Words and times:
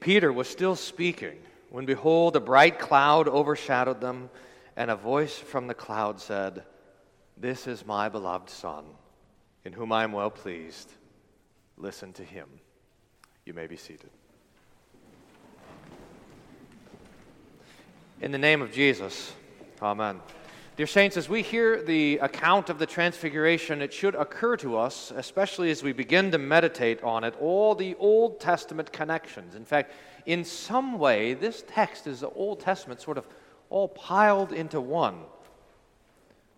Peter 0.00 0.32
was 0.32 0.48
still 0.48 0.74
speaking 0.74 1.36
when, 1.68 1.84
behold, 1.84 2.34
a 2.34 2.40
bright 2.40 2.78
cloud 2.78 3.28
overshadowed 3.28 4.00
them, 4.00 4.30
and 4.76 4.90
a 4.90 4.96
voice 4.96 5.38
from 5.38 5.66
the 5.66 5.74
cloud 5.74 6.20
said, 6.20 6.64
This 7.36 7.66
is 7.66 7.86
my 7.86 8.08
beloved 8.08 8.50
Son, 8.50 8.84
in 9.64 9.72
whom 9.72 9.92
I 9.92 10.02
am 10.04 10.12
well 10.12 10.30
pleased. 10.30 10.90
Listen 11.76 12.12
to 12.14 12.24
him. 12.24 12.48
You 13.44 13.54
may 13.54 13.66
be 13.66 13.76
seated. 13.76 14.10
In 18.20 18.32
the 18.32 18.38
name 18.38 18.60
of 18.62 18.72
Jesus, 18.72 19.32
Amen. 19.82 20.20
Dear 20.80 20.86
Saints, 20.86 21.18
as 21.18 21.28
we 21.28 21.42
hear 21.42 21.82
the 21.82 22.16
account 22.22 22.70
of 22.70 22.78
the 22.78 22.86
Transfiguration, 22.86 23.82
it 23.82 23.92
should 23.92 24.14
occur 24.14 24.56
to 24.56 24.78
us, 24.78 25.12
especially 25.14 25.70
as 25.70 25.82
we 25.82 25.92
begin 25.92 26.30
to 26.30 26.38
meditate 26.38 27.02
on 27.02 27.22
it, 27.22 27.34
all 27.38 27.74
the 27.74 27.94
Old 27.96 28.40
Testament 28.40 28.90
connections. 28.90 29.54
In 29.54 29.66
fact, 29.66 29.92
in 30.24 30.42
some 30.42 30.98
way, 30.98 31.34
this 31.34 31.62
text 31.68 32.06
is 32.06 32.20
the 32.20 32.30
Old 32.30 32.60
Testament 32.60 33.02
sort 33.02 33.18
of 33.18 33.28
all 33.68 33.88
piled 33.88 34.54
into 34.54 34.80
one. 34.80 35.18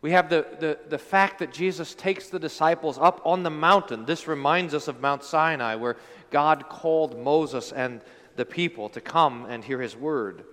We 0.02 0.12
have 0.12 0.30
the, 0.30 0.46
the, 0.60 0.78
the 0.88 0.98
fact 0.98 1.40
that 1.40 1.52
Jesus 1.52 1.92
takes 1.92 2.28
the 2.28 2.38
disciples 2.38 2.98
up 2.98 3.22
on 3.24 3.42
the 3.42 3.50
mountain. 3.50 4.04
This 4.04 4.28
reminds 4.28 4.72
us 4.72 4.86
of 4.86 5.00
Mount 5.00 5.24
Sinai, 5.24 5.74
where 5.74 5.96
God 6.30 6.68
called 6.68 7.18
Moses 7.18 7.72
and 7.72 8.00
the 8.36 8.44
people 8.44 8.88
to 8.90 9.00
come 9.00 9.46
and 9.46 9.64
hear 9.64 9.82
his 9.82 9.96
word. 9.96 10.44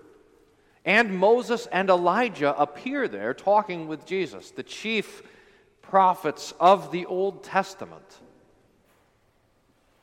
And 0.86 1.18
Moses 1.18 1.68
and 1.68 1.90
Elijah 1.90 2.58
appear 2.58 3.08
there 3.08 3.34
talking 3.34 3.88
with 3.88 4.06
Jesus, 4.06 4.52
the 4.52 4.64
chief 4.64 5.22
prophets 5.82 6.54
of 6.60 6.92
the 6.92 7.06
Old 7.06 7.44
Testament. 7.44 8.20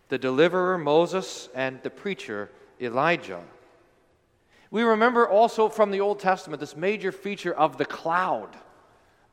The 0.08 0.18
deliverer, 0.18 0.78
Moses, 0.78 1.48
and 1.54 1.82
the 1.82 1.90
preacher, 1.90 2.50
Elijah. 2.80 3.42
We 4.70 4.82
remember 4.82 5.28
also 5.28 5.68
from 5.68 5.90
the 5.90 6.00
Old 6.00 6.20
Testament 6.20 6.60
this 6.60 6.76
major 6.76 7.12
feature 7.12 7.54
of 7.54 7.78
the 7.78 7.86
cloud 7.86 8.56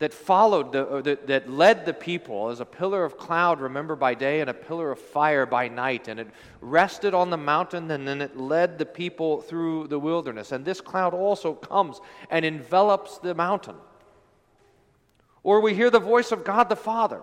that 0.04 0.14
followed, 0.14 0.74
the, 0.74 1.02
that, 1.02 1.28
that 1.28 1.50
led 1.50 1.86
the 1.86 1.94
people 1.94 2.50
as 2.50 2.60
a 2.60 2.66
pillar 2.66 3.06
of 3.06 3.18
cloud, 3.18 3.62
remember, 3.62 3.96
by 3.96 4.14
day, 4.14 4.42
and 4.42 4.50
a 4.50 4.54
pillar 4.54 4.92
of 4.92 5.00
fire 5.00 5.46
by 5.46 5.70
night. 5.70 6.10
And 6.10 6.20
it 6.20 6.28
rested 6.60 7.14
on 7.14 7.30
the 7.30 7.38
mountain, 7.38 7.90
and 7.90 8.06
then 8.06 8.22
it 8.22 8.36
led 8.36 8.78
the 8.78 8.86
people 8.86 9.40
through 9.40 9.88
the 9.88 9.98
wilderness. 9.98 10.52
And 10.52 10.66
this 10.66 10.82
cloud 10.82 11.14
also 11.14 11.54
comes 11.54 12.02
and 12.30 12.44
envelops 12.44 13.18
the 13.20 13.34
mountain. 13.34 13.78
Or 15.42 15.62
we 15.62 15.74
hear 15.74 15.90
the 15.90 16.02
voice 16.02 16.34
of 16.34 16.44
God 16.44 16.68
the 16.68 16.76
Father. 16.76 17.22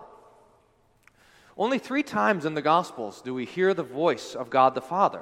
Only 1.55 1.77
three 1.77 2.01
times 2.01 2.45
in 2.45 2.55
the 2.55 2.63
Gospels 2.63 3.21
do 3.21 3.35
we 3.35 3.45
hear 3.45 3.75
the 3.75 3.83
voice 3.83 4.33
of 4.33 4.49
God 4.49 4.73
the 4.73 4.81
Father. 4.81 5.21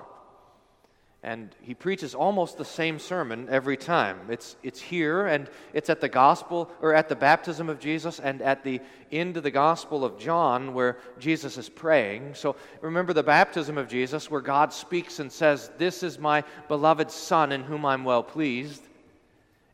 And 1.21 1.53
he 1.61 1.73
preaches 1.73 2.15
almost 2.15 2.57
the 2.57 2.63
same 2.63 2.97
sermon 2.97 3.47
every 3.49 3.75
time. 3.75 4.19
It's, 4.29 4.55
it's 4.63 4.79
here, 4.79 5.27
and 5.27 5.49
it's 5.73 5.89
at 5.89 5.99
the 5.99 6.07
gospel, 6.07 6.71
or 6.81 6.93
at 6.93 7.09
the 7.09 7.15
baptism 7.15 7.67
of 7.67 7.77
Jesus, 7.77 8.21
and 8.21 8.41
at 8.41 8.63
the 8.63 8.79
end 9.11 9.35
of 9.35 9.43
the 9.43 9.51
gospel 9.51 10.05
of 10.05 10.17
John, 10.17 10.73
where 10.73 10.97
Jesus 11.19 11.57
is 11.57 11.67
praying. 11.67 12.35
So 12.35 12.55
remember 12.79 13.11
the 13.11 13.21
baptism 13.21 13.77
of 13.77 13.89
Jesus, 13.89 14.31
where 14.31 14.39
God 14.39 14.71
speaks 14.71 15.19
and 15.19 15.29
says, 15.29 15.71
This 15.77 16.03
is 16.03 16.19
my 16.19 16.45
beloved 16.69 17.11
Son, 17.11 17.51
in 17.51 17.63
whom 17.63 17.85
I'm 17.85 18.05
well 18.05 18.23
pleased. 18.23 18.83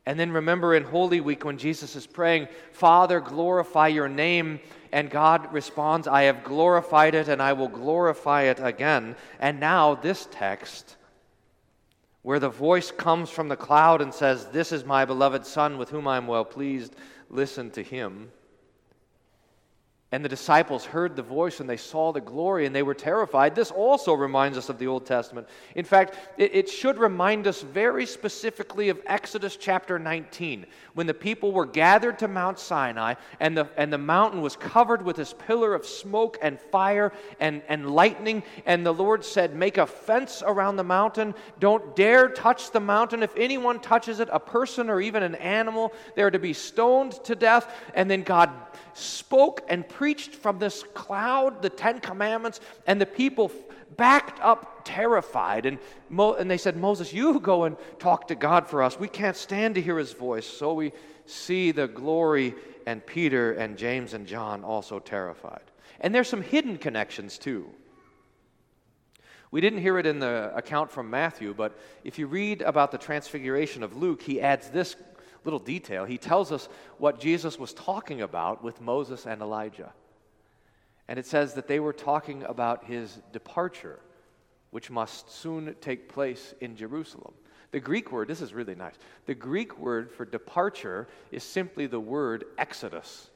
And 0.07 0.19
then 0.19 0.31
remember 0.31 0.73
in 0.73 0.83
Holy 0.83 1.19
Week 1.19 1.45
when 1.45 1.59
Jesus 1.59 1.95
is 1.95 2.07
praying, 2.07 2.47
Father, 2.71 3.19
glorify 3.19 3.87
your 3.87 4.09
name. 4.09 4.59
And 4.91 5.11
God 5.11 5.53
responds, 5.53 6.07
I 6.07 6.23
have 6.23 6.43
glorified 6.43 7.13
it, 7.13 7.27
and 7.27 7.39
I 7.39 7.53
will 7.53 7.67
glorify 7.67 8.43
it 8.43 8.59
again. 8.59 9.15
And 9.39 9.59
now 9.59 9.93
this 9.93 10.27
text 10.31 10.95
where 12.25 12.39
the 12.39 12.49
voice 12.49 12.89
comes 12.89 13.29
from 13.29 13.49
the 13.49 13.55
cloud 13.55 14.01
and 14.01 14.11
says, 14.11 14.47
This 14.47 14.71
is 14.71 14.83
my 14.83 15.05
beloved 15.05 15.45
Son 15.45 15.77
with 15.77 15.91
whom 15.91 16.07
I 16.07 16.17
am 16.17 16.25
well 16.25 16.43
pleased, 16.43 16.95
listen 17.29 17.69
to 17.69 17.83
him. 17.83 18.31
And 20.15 20.23
the 20.23 20.29
disciples 20.29 20.85
heard 20.85 21.17
the 21.17 21.21
voice 21.21 21.59
and 21.59 21.69
they 21.69 21.75
saw 21.75 22.13
the 22.13 22.21
glory 22.21 22.65
and 22.65 22.73
they 22.73 22.83
were 22.83 22.93
terrified. 22.93 23.53
This 23.53 23.69
also 23.69 24.13
reminds 24.13 24.57
us 24.57 24.69
of 24.69 24.79
the 24.79 24.87
Old 24.87 25.05
Testament. 25.05 25.45
In 25.75 25.83
fact, 25.83 26.15
it, 26.37 26.55
it, 26.55 26.69
should 26.69 26.97
remind 26.97 27.47
us 27.47 27.61
very 27.61 28.05
specifically 28.05 28.87
of 28.87 29.01
Exodus 29.07 29.57
chapter 29.57 29.99
19, 29.99 30.67
when 30.93 31.05
the 31.05 31.13
people 31.13 31.51
were 31.51 31.65
gathered 31.65 32.17
to 32.19 32.29
Mount 32.29 32.59
Sinai 32.59 33.15
and 33.41 33.57
the, 33.57 33.67
and 33.75 33.91
the 33.91 33.97
mountain 33.97 34.41
was 34.41 34.55
covered 34.55 35.01
with 35.01 35.17
this 35.17 35.33
pillar 35.33 35.75
of 35.75 35.85
smoke 35.85 36.37
and 36.41 36.61
fire 36.61 37.11
and, 37.41 37.61
and 37.67 37.91
lightning. 37.91 38.41
And 38.65 38.85
the 38.85 38.93
Lord 38.93 39.25
said, 39.25 39.53
Make 39.53 39.77
a 39.77 39.85
fence 39.85 40.41
around 40.45 40.77
the 40.77 40.85
mountain. 40.85 41.35
Don't 41.59 41.93
dare 41.93 42.29
touch 42.29 42.71
the 42.71 42.79
mountain. 42.79 43.21
If 43.21 43.35
anyone 43.35 43.81
touches 43.81 44.21
it, 44.21 44.29
a 44.31 44.39
person 44.39 44.89
or 44.89 45.01
even 45.01 45.23
an 45.23 45.35
animal, 45.35 45.91
they're 46.15 46.31
to 46.31 46.39
be 46.39 46.53
stoned 46.53 47.21
to 47.25 47.35
death. 47.35 47.69
And 47.93 48.09
then 48.09 48.23
God 48.23 48.49
spoke 48.95 49.61
and 49.67 49.87
preached 49.87 50.33
from 50.33 50.57
this 50.57 50.83
cloud 50.93 51.61
the 51.61 51.69
Ten 51.69 51.99
Commandments, 51.99 52.59
and 52.87 52.99
the 52.99 53.05
people 53.05 53.51
backed 53.97 54.39
up 54.41 54.81
terrified. 54.83 55.65
And, 55.65 55.79
Mo- 56.09 56.33
and 56.33 56.49
they 56.49 56.57
said, 56.57 56.77
Moses, 56.77 57.13
you 57.13 57.39
go 57.39 57.65
and 57.65 57.77
talk 57.99 58.27
to 58.29 58.35
God 58.35 58.67
for 58.67 58.81
us. 58.81 58.99
We 58.99 59.07
can't 59.07 59.37
stand 59.37 59.75
to 59.75 59.81
hear 59.81 59.97
his 59.97 60.13
voice. 60.13 60.47
So 60.47 60.73
we 60.73 60.93
see 61.25 61.71
the 61.71 61.87
glory, 61.87 62.55
and 62.85 63.05
Peter 63.05 63.53
and 63.53 63.77
James 63.77 64.13
and 64.13 64.25
John 64.27 64.63
also 64.63 64.99
terrified. 64.99 65.63
And 65.99 66.13
there's 66.13 66.29
some 66.29 66.41
hidden 66.41 66.77
connections 66.77 67.37
too. 67.37 67.69
We 69.51 69.61
didn't 69.61 69.79
hear 69.79 69.97
it 69.97 70.05
in 70.05 70.19
the 70.19 70.51
account 70.55 70.91
from 70.91 71.09
Matthew, 71.09 71.53
but 71.53 71.79
if 72.03 72.19
you 72.19 72.27
read 72.27 72.61
about 72.61 72.91
the 72.91 72.97
transfiguration 72.97 73.83
of 73.83 73.95
Luke, 73.95 74.21
he 74.21 74.41
adds 74.41 74.69
this 74.69 74.95
little 75.45 75.59
detail. 75.59 76.03
He 76.05 76.17
tells 76.17 76.51
us 76.51 76.67
what 76.97 77.19
Jesus 77.19 77.57
was 77.57 77.73
talking 77.73 78.21
about 78.21 78.63
with 78.63 78.81
Moses 78.81 79.25
and 79.25 79.41
Elijah. 79.41 79.93
And 81.07 81.19
it 81.19 81.25
says 81.25 81.53
that 81.53 81.67
they 81.67 81.79
were 81.79 81.93
talking 81.93 82.43
about 82.43 82.85
his 82.85 83.19
departure, 83.31 83.99
which 84.71 84.89
must 84.89 85.31
soon 85.31 85.75
take 85.79 86.09
place 86.09 86.53
in 86.59 86.75
Jerusalem. 86.75 87.33
The 87.71 87.79
Greek 87.79 88.11
word, 88.11 88.27
this 88.27 88.41
is 88.41 88.53
really 88.53 88.75
nice. 88.75 88.95
The 89.25 89.35
Greek 89.35 89.77
word 89.77 90.11
for 90.11 90.25
departure 90.25 91.07
is 91.31 91.43
simply 91.43 91.87
the 91.87 91.99
word 91.99 92.45
exodus. 92.57 93.29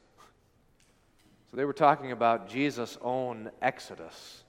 So 1.51 1.57
they 1.57 1.65
were 1.65 1.73
talking 1.73 2.11
about 2.11 2.49
Jesus' 2.49 2.97
own 3.01 3.51
exodus, 3.61 4.43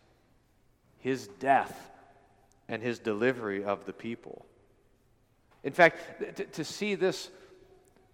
his 0.99 1.29
death, 1.41 1.91
and 2.69 2.83
his 2.83 2.99
delivery 2.99 3.65
of 3.65 3.85
the 3.85 3.93
people. 3.93 4.47
In 5.65 5.73
fact, 5.73 6.37
to, 6.37 6.45
to 6.45 6.65
see 6.65 6.95
this 6.95 7.31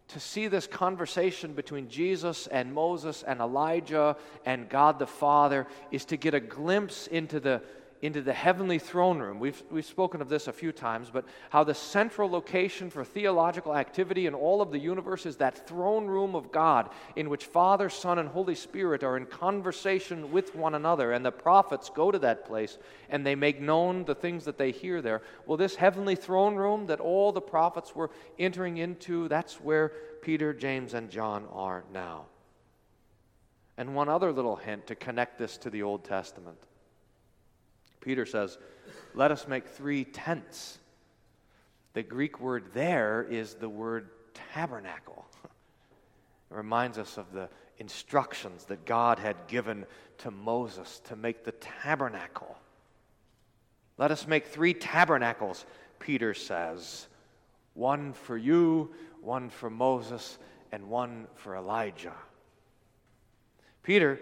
to 0.09 0.21
see 0.21 0.47
this 0.47 0.67
conversation 0.67 1.53
between 1.53 1.89
Jesus 1.89 2.47
and 2.47 2.73
Moses 2.73 3.23
and 3.23 3.41
Elijah 3.41 4.17
and 4.45 4.69
God 4.69 4.99
the 4.99 5.07
Father 5.07 5.67
is 5.91 6.05
to 6.07 6.17
get 6.17 6.35
a 6.35 6.41
glimpse 6.41 7.07
into 7.07 7.41
the 7.41 7.63
into 8.03 8.21
the 8.21 8.33
heavenly 8.33 8.79
throne 8.79 9.19
room. 9.19 9.41
We've, 9.41 9.63
we've 9.71 9.85
spoken 9.85 10.21
of 10.21 10.29
this 10.29 10.49
a 10.49 10.53
few 10.53 10.73
times, 10.73 11.09
but 11.13 11.25
how 11.51 11.65
the 11.65 11.75
central 11.75 12.31
location 12.31 12.91
for 12.91 13.05
theological 13.05 13.75
activity 13.75 14.27
in 14.27 14.35
all 14.35 14.61
of 14.61 14.71
the 14.71 14.79
universe 14.79 15.27
is 15.27 15.37
that 15.37 15.67
throne 15.67 16.07
room 16.07 16.35
of 16.35 16.53
God 16.53 16.91
in 17.17 17.31
which 17.31 17.47
Father, 17.47 17.89
Son, 17.89 18.19
and 18.19 18.29
Holy 18.29 18.55
Spirit 18.55 19.03
are 19.03 19.17
in 19.17 19.27
conversation 19.27 20.31
with 20.31 20.55
one 20.55 20.75
another, 20.75 21.13
and 21.13 21.25
the 21.25 21.33
prophets 21.33 21.91
go 21.95 22.11
to 22.11 22.19
that 22.19 22.45
place 22.45 22.79
and 23.09 23.25
they 23.25 23.35
make 23.35 23.61
known 23.61 24.05
the 24.05 24.15
things 24.15 24.45
that 24.45 24.59
they 24.59 24.71
hear 24.71 25.01
there. 25.01 25.23
Well, 25.47 25.57
this 25.57 25.77
heavenly 25.77 26.17
throne 26.17 26.57
room 26.57 26.87
that 26.87 27.01
all 27.01 27.33
the 27.33 27.41
prophets 27.41 27.95
were 27.95 28.11
entering 28.39 28.77
into, 28.77 29.29
that's 29.29 29.61
where 29.61 29.93
Peter, 30.23 30.53
James, 30.53 30.95
and 30.95 31.11
John 31.11 31.47
are 31.53 31.85
now. 31.93 32.27
And 33.79 33.95
one 33.95 34.09
other 34.09 34.33
little 34.33 34.57
hint 34.57 34.87
to 34.87 34.95
connect 34.95 35.39
this 35.39 35.57
to 35.59 35.71
the 35.71 35.83
Old 35.83 36.05
Testament. 36.05 36.59
Peter 38.07 38.25
says, 38.25 38.57
Let 39.15 39.33
us 39.33 39.49
make 39.49 39.67
three 39.67 40.05
tents. 40.05 40.79
The 41.93 42.05
Greek 42.05 42.39
word 42.39 42.67
there 42.73 43.27
is 43.29 43.55
the 43.55 43.69
word 43.69 44.11
tabernacle. 44.55 45.27
It 45.45 46.55
reminds 46.55 46.99
us 46.99 47.19
of 47.19 47.33
the 47.33 47.49
instructions 47.79 48.67
that 48.67 48.87
God 48.87 49.19
had 49.19 49.49
given 49.49 49.87
to 50.19 50.31
Moses 50.31 51.01
to 51.07 51.17
make 51.17 51.45
the 51.45 51.51
tabernacle. 51.51 52.57
Let 53.99 54.13
us 54.13 54.25
make 54.29 54.47
three 54.47 54.73
tabernacles, 54.73 55.67
Peter 55.99 56.33
says 56.33 57.09
one 57.75 58.13
for 58.13 58.37
you, 58.39 58.95
one 59.21 59.51
for 59.51 59.69
Moses, 59.69 60.39
and 60.71 60.89
one 60.89 61.27
for 61.35 61.57
Elijah. 61.57 62.15
Peter, 63.83 64.21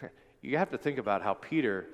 you 0.42 0.56
have 0.58 0.70
to 0.70 0.78
think 0.78 0.98
about 0.98 1.22
how 1.22 1.34
Peter 1.34 1.88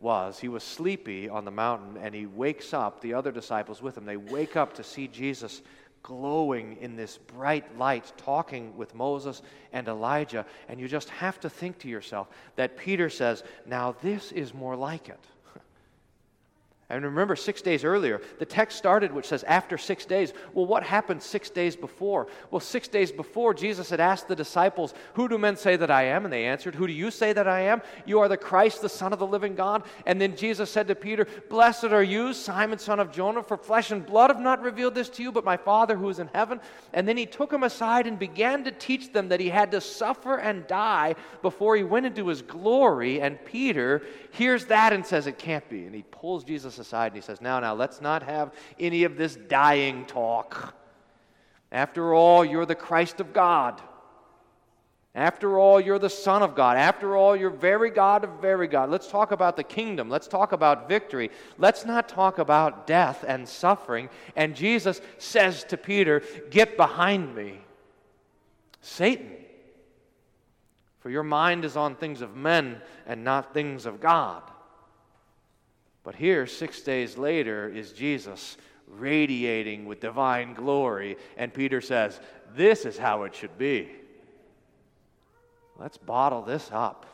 was 0.00 0.38
he 0.38 0.48
was 0.48 0.62
sleepy 0.62 1.28
on 1.28 1.44
the 1.44 1.50
mountain 1.50 1.96
and 1.96 2.14
he 2.14 2.26
wakes 2.26 2.72
up, 2.72 3.00
the 3.00 3.14
other 3.14 3.32
disciples 3.32 3.82
with 3.82 3.96
him, 3.96 4.04
they 4.04 4.16
wake 4.16 4.56
up 4.56 4.74
to 4.74 4.84
see 4.84 5.08
Jesus 5.08 5.62
glowing 6.02 6.76
in 6.80 6.96
this 6.96 7.18
bright 7.18 7.76
light, 7.76 8.12
talking 8.16 8.76
with 8.76 8.94
Moses 8.94 9.42
and 9.72 9.88
Elijah. 9.88 10.46
And 10.68 10.80
you 10.80 10.88
just 10.88 11.10
have 11.10 11.40
to 11.40 11.50
think 11.50 11.78
to 11.80 11.88
yourself 11.88 12.28
that 12.56 12.76
Peter 12.76 13.10
says, 13.10 13.42
Now 13.66 13.96
this 14.00 14.32
is 14.32 14.54
more 14.54 14.76
like 14.76 15.08
it. 15.08 15.24
And 16.90 17.04
remember, 17.04 17.36
six 17.36 17.60
days 17.60 17.84
earlier, 17.84 18.22
the 18.38 18.46
text 18.46 18.78
started 18.78 19.12
which 19.12 19.26
says, 19.26 19.44
after 19.44 19.76
six 19.76 20.06
days. 20.06 20.32
Well, 20.54 20.64
what 20.64 20.82
happened 20.82 21.22
six 21.22 21.50
days 21.50 21.76
before? 21.76 22.28
Well, 22.50 22.60
six 22.60 22.88
days 22.88 23.12
before, 23.12 23.52
Jesus 23.52 23.90
had 23.90 24.00
asked 24.00 24.26
the 24.26 24.34
disciples, 24.34 24.94
Who 25.12 25.28
do 25.28 25.36
men 25.36 25.56
say 25.56 25.76
that 25.76 25.90
I 25.90 26.04
am? 26.04 26.24
And 26.24 26.32
they 26.32 26.46
answered, 26.46 26.74
Who 26.74 26.86
do 26.86 26.94
you 26.94 27.10
say 27.10 27.34
that 27.34 27.46
I 27.46 27.60
am? 27.60 27.82
You 28.06 28.20
are 28.20 28.28
the 28.28 28.38
Christ, 28.38 28.80
the 28.80 28.88
Son 28.88 29.12
of 29.12 29.18
the 29.18 29.26
living 29.26 29.54
God. 29.54 29.82
And 30.06 30.18
then 30.18 30.34
Jesus 30.34 30.70
said 30.70 30.88
to 30.88 30.94
Peter, 30.94 31.26
Blessed 31.50 31.84
are 31.84 32.02
you, 32.02 32.32
Simon, 32.32 32.78
son 32.78 33.00
of 33.00 33.12
Jonah, 33.12 33.42
for 33.42 33.58
flesh 33.58 33.90
and 33.90 34.06
blood 34.06 34.30
have 34.30 34.40
not 34.40 34.62
revealed 34.62 34.94
this 34.94 35.10
to 35.10 35.22
you, 35.22 35.30
but 35.30 35.44
my 35.44 35.58
Father 35.58 35.94
who 35.94 36.08
is 36.08 36.20
in 36.20 36.30
heaven. 36.32 36.58
And 36.94 37.06
then 37.06 37.18
he 37.18 37.26
took 37.26 37.52
him 37.52 37.64
aside 37.64 38.06
and 38.06 38.18
began 38.18 38.64
to 38.64 38.70
teach 38.70 39.12
them 39.12 39.28
that 39.28 39.40
he 39.40 39.50
had 39.50 39.72
to 39.72 39.82
suffer 39.82 40.36
and 40.36 40.66
die 40.66 41.16
before 41.42 41.76
he 41.76 41.84
went 41.84 42.06
into 42.06 42.28
his 42.28 42.40
glory. 42.40 43.20
And 43.20 43.44
Peter 43.44 44.00
hears 44.30 44.64
that 44.66 44.94
and 44.94 45.04
says, 45.04 45.26
It 45.26 45.38
can't 45.38 45.68
be. 45.68 45.84
And 45.84 45.94
he 45.94 46.02
pulls 46.02 46.44
Jesus 46.44 46.77
aside 46.78 47.08
and 47.08 47.16
he 47.16 47.20
says, 47.20 47.40
Now, 47.40 47.60
now, 47.60 47.74
let's 47.74 48.00
not 48.00 48.22
have 48.22 48.52
any 48.78 49.04
of 49.04 49.16
this 49.16 49.36
dying 49.36 50.04
talk. 50.06 50.74
After 51.70 52.14
all, 52.14 52.44
you're 52.44 52.66
the 52.66 52.74
Christ 52.74 53.20
of 53.20 53.32
God. 53.32 53.80
After 55.14 55.58
all, 55.58 55.80
you're 55.80 55.98
the 55.98 56.08
Son 56.08 56.42
of 56.42 56.54
God. 56.54 56.76
After 56.76 57.16
all, 57.16 57.34
you're 57.34 57.50
very 57.50 57.90
God 57.90 58.24
of 58.24 58.30
very 58.40 58.68
God. 58.68 58.88
Let's 58.88 59.08
talk 59.08 59.32
about 59.32 59.56
the 59.56 59.64
kingdom. 59.64 60.08
Let's 60.08 60.28
talk 60.28 60.52
about 60.52 60.88
victory. 60.88 61.30
Let's 61.58 61.84
not 61.84 62.08
talk 62.08 62.38
about 62.38 62.86
death 62.86 63.24
and 63.26 63.48
suffering. 63.48 64.10
And 64.36 64.54
Jesus 64.54 65.00
says 65.18 65.64
to 65.64 65.76
Peter, 65.76 66.22
Get 66.50 66.76
behind 66.76 67.34
me, 67.34 67.58
Satan. 68.80 69.32
For 71.00 71.10
your 71.10 71.22
mind 71.22 71.64
is 71.64 71.76
on 71.76 71.96
things 71.96 72.20
of 72.20 72.36
men 72.36 72.80
and 73.06 73.24
not 73.24 73.54
things 73.54 73.86
of 73.86 74.00
God. 74.00 74.42
But 76.08 76.14
here, 76.14 76.46
six 76.46 76.80
days 76.80 77.18
later, 77.18 77.68
is 77.68 77.92
Jesus 77.92 78.56
radiating 78.86 79.84
with 79.84 80.00
divine 80.00 80.54
glory. 80.54 81.18
And 81.36 81.52
Peter 81.52 81.82
says, 81.82 82.18
This 82.56 82.86
is 82.86 82.96
how 82.96 83.24
it 83.24 83.34
should 83.34 83.58
be. 83.58 83.90
Let's 85.76 85.98
bottle 85.98 86.40
this 86.40 86.70
up. 86.72 87.04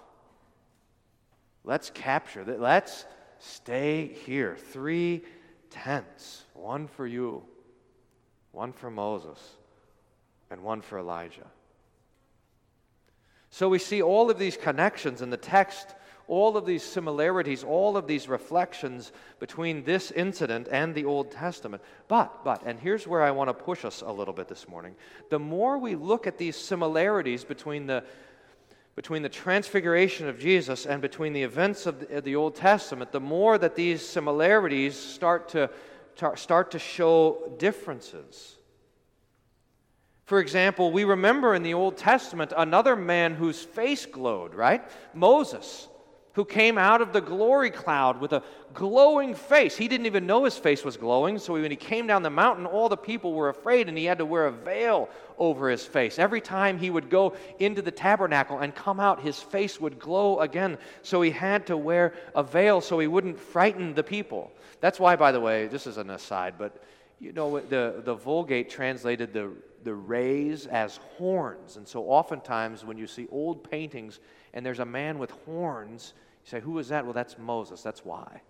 Let's 1.64 1.90
capture 1.90 2.44
that. 2.44 2.60
Let's 2.60 3.04
stay 3.40 4.16
here. 4.26 4.56
Three 4.70 5.24
tents 5.70 6.44
one 6.52 6.86
for 6.86 7.04
you, 7.04 7.42
one 8.52 8.72
for 8.72 8.92
Moses, 8.92 9.40
and 10.52 10.62
one 10.62 10.82
for 10.82 11.00
Elijah. 11.00 11.50
So 13.50 13.68
we 13.68 13.80
see 13.80 14.02
all 14.02 14.30
of 14.30 14.38
these 14.38 14.56
connections 14.56 15.20
in 15.20 15.30
the 15.30 15.36
text 15.36 15.96
all 16.26 16.56
of 16.56 16.66
these 16.66 16.82
similarities, 16.82 17.64
all 17.64 17.96
of 17.96 18.06
these 18.06 18.28
reflections 18.28 19.12
between 19.38 19.84
this 19.84 20.10
incident 20.10 20.68
and 20.70 20.94
the 20.94 21.04
Old 21.04 21.30
Testament. 21.30 21.82
But, 22.08 22.44
but, 22.44 22.62
and 22.64 22.78
here's 22.78 23.06
where 23.06 23.22
I 23.22 23.30
want 23.30 23.48
to 23.48 23.54
push 23.54 23.84
us 23.84 24.02
a 24.02 24.12
little 24.12 24.34
bit 24.34 24.48
this 24.48 24.68
morning. 24.68 24.94
The 25.30 25.38
more 25.38 25.78
we 25.78 25.94
look 25.94 26.26
at 26.26 26.38
these 26.38 26.56
similarities 26.56 27.44
between 27.44 27.86
the 27.86 28.04
between 28.94 29.22
the 29.22 29.28
transfiguration 29.28 30.28
of 30.28 30.38
Jesus 30.38 30.86
and 30.86 31.02
between 31.02 31.32
the 31.32 31.42
events 31.42 31.86
of 31.86 32.00
the, 32.00 32.18
of 32.18 32.24
the 32.24 32.36
Old 32.36 32.54
Testament, 32.54 33.10
the 33.10 33.18
more 33.18 33.58
that 33.58 33.74
these 33.74 34.06
similarities 34.06 34.96
start 34.96 35.48
to, 35.48 35.68
start 36.36 36.70
to 36.70 36.78
show 36.78 37.52
differences. 37.58 38.54
For 40.26 40.38
example, 40.38 40.92
we 40.92 41.04
remember 41.04 41.54
in 41.54 41.64
the 41.64 41.74
Old 41.74 41.96
Testament 41.96 42.52
another 42.56 42.94
man 42.94 43.34
whose 43.34 43.60
face 43.60 44.06
glowed, 44.06 44.54
right? 44.54 44.82
Moses 45.12 45.88
who 46.34 46.44
came 46.44 46.78
out 46.78 47.00
of 47.00 47.12
the 47.12 47.20
glory 47.20 47.70
cloud 47.70 48.20
with 48.20 48.32
a 48.32 48.42
glowing 48.74 49.34
face. 49.34 49.76
He 49.76 49.86
didn't 49.88 50.06
even 50.06 50.26
know 50.26 50.44
his 50.44 50.58
face 50.58 50.84
was 50.84 50.96
glowing, 50.96 51.38
so 51.38 51.54
when 51.54 51.70
he 51.70 51.76
came 51.76 52.06
down 52.06 52.22
the 52.22 52.30
mountain, 52.30 52.66
all 52.66 52.88
the 52.88 52.96
people 52.96 53.34
were 53.34 53.48
afraid 53.48 53.88
and 53.88 53.96
he 53.96 54.04
had 54.04 54.18
to 54.18 54.26
wear 54.26 54.46
a 54.46 54.52
veil 54.52 55.08
over 55.38 55.70
his 55.70 55.84
face. 55.84 56.18
Every 56.18 56.40
time 56.40 56.78
he 56.78 56.90
would 56.90 57.08
go 57.08 57.34
into 57.60 57.82
the 57.82 57.90
tabernacle 57.92 58.58
and 58.58 58.74
come 58.74 58.98
out, 58.98 59.20
his 59.20 59.40
face 59.40 59.80
would 59.80 59.98
glow 59.98 60.40
again, 60.40 60.76
so 61.02 61.22
he 61.22 61.30
had 61.30 61.66
to 61.68 61.76
wear 61.76 62.14
a 62.34 62.42
veil 62.42 62.80
so 62.80 62.98
he 62.98 63.06
wouldn't 63.06 63.38
frighten 63.38 63.94
the 63.94 64.02
people. 64.02 64.50
That's 64.80 64.98
why, 64.98 65.14
by 65.14 65.30
the 65.30 65.40
way, 65.40 65.68
this 65.68 65.86
is 65.86 65.98
an 65.98 66.10
aside, 66.10 66.54
but 66.58 66.82
you 67.20 67.32
know, 67.32 67.60
the, 67.60 68.02
the 68.04 68.14
Vulgate 68.14 68.68
translated 68.68 69.32
the, 69.32 69.52
the 69.84 69.94
rays 69.94 70.66
as 70.66 70.96
horns. 71.16 71.76
And 71.76 71.86
so 71.86 72.02
oftentimes 72.04 72.84
when 72.84 72.98
you 72.98 73.06
see 73.06 73.28
old 73.30 73.62
paintings 73.68 74.18
and 74.54 74.64
there's 74.64 74.78
a 74.78 74.86
man 74.86 75.18
with 75.18 75.32
horns, 75.44 76.14
you 76.44 76.50
say, 76.50 76.60
Who 76.60 76.78
is 76.78 76.88
that? 76.88 77.04
Well, 77.04 77.12
that's 77.12 77.36
Moses. 77.36 77.82
That's 77.82 78.04
why, 78.04 78.40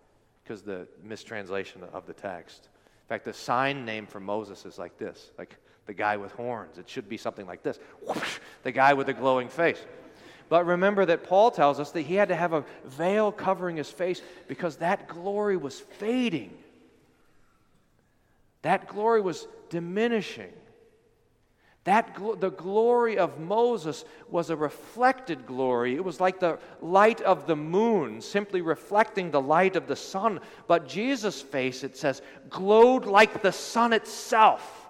because 0.45 0.63
the 0.63 0.87
mistranslation 1.03 1.83
of 1.93 2.07
the 2.07 2.13
text. 2.13 2.69
In 3.05 3.09
fact, 3.09 3.25
the 3.25 3.33
sign 3.33 3.85
name 3.85 4.07
for 4.07 4.21
Moses 4.21 4.65
is 4.65 4.79
like 4.79 4.97
this 4.99 5.31
like 5.37 5.57
the 5.87 5.95
guy 5.95 6.17
with 6.17 6.33
horns. 6.33 6.79
It 6.79 6.89
should 6.89 7.09
be 7.09 7.17
something 7.17 7.47
like 7.47 7.63
this 7.63 7.79
Whoosh, 8.07 8.39
the 8.63 8.73
guy 8.73 8.95
with 8.95 9.09
the 9.09 9.13
glowing 9.15 9.49
face. 9.49 9.83
But 10.51 10.67
remember 10.67 11.07
that 11.07 11.25
Paul 11.25 11.51
tells 11.51 11.81
us 11.81 11.91
that 11.93 12.03
he 12.03 12.15
had 12.15 12.29
to 12.29 12.37
have 12.37 12.53
a 12.53 12.65
veil 12.85 13.33
covering 13.33 13.77
his 13.77 13.91
face 13.91 14.21
because 14.47 14.77
that 14.77 15.09
glory 15.09 15.57
was 15.57 15.81
fading. 15.81 16.53
That 18.61 18.87
glory 18.89 19.23
was 19.23 19.47
diminishing. 19.71 20.53
That 21.85 22.15
gl- 22.15 22.41
the 22.41 22.51
glory 22.51 23.19
of 23.19 23.39
Moses 23.39 24.07
was 24.31 24.49
a 24.49 24.57
reflected 24.57 25.47
glory. 25.47 25.95
It 25.95 26.05
was 26.05 26.19
like 26.19 26.41
the 26.41 26.59
light 26.81 27.21
of 27.21 27.47
the 27.47 27.57
moon, 27.57 28.23
simply 28.23 28.63
reflecting 28.63 29.31
the 29.31 29.41
light 29.41 29.77
of 29.77 29.87
the 29.87 29.97
sun. 29.97 30.41
But 30.67 30.89
Jesus' 30.89 31.43
face, 31.43 31.85
it 31.85 31.97
says, 31.97 32.23
glowed 32.49 33.05
like 33.05 33.43
the 33.43 33.53
sun 33.53 33.93
itself. 33.93 34.89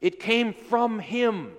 It 0.00 0.18
came 0.18 0.52
from 0.52 0.98
him. 0.98 1.52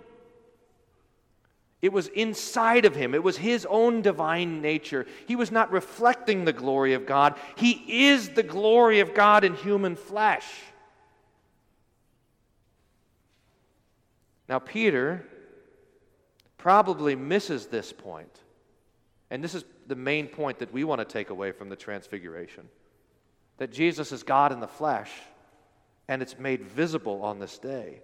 It 1.82 1.94
was 1.94 2.08
inside 2.08 2.86
of 2.86 2.96
him. 2.96 3.16
It 3.16 3.24
was 3.24 3.38
his 3.38 3.66
own 3.70 4.02
divine 4.02 4.62
nature. 4.62 5.06
He 5.28 5.36
was 5.36 5.52
not 5.52 5.72
reflecting 5.72 6.44
the 6.44 6.54
glory 6.54 6.94
of 6.94 7.06
God. 7.06 7.36
He 7.56 8.08
is 8.08 8.30
the 8.30 8.44
glory 8.44 9.00
of 9.00 9.14
God 9.14 9.46
in 9.46 9.56
human 9.56 9.96
flesh. 9.96 10.46
Now, 14.48 14.60
Peter 14.60 15.26
probably 16.58 17.16
misses 17.16 17.68
this. 17.68 17.94
And 19.30 19.44
this 19.44 19.56
is 19.56 19.66
the 19.88 19.96
main 19.96 20.28
point 20.28 20.60
that 20.60 20.72
we 20.72 20.84
want 20.84 21.00
to 21.00 21.06
take 21.06 21.30
away 21.30 21.52
from 21.52 21.70
the 21.70 21.76
transfiguration 21.76 22.70
that 23.58 23.72
Jesus 23.72 24.12
is 24.12 24.24
God 24.24 24.52
in 24.52 24.60
the 24.60 24.68
flesh, 24.68 25.12
and 26.08 26.22
it's 26.22 26.38
made 26.38 26.64
visible 26.64 27.24
on 27.24 27.40
this 27.40 27.58
day. 27.58 28.02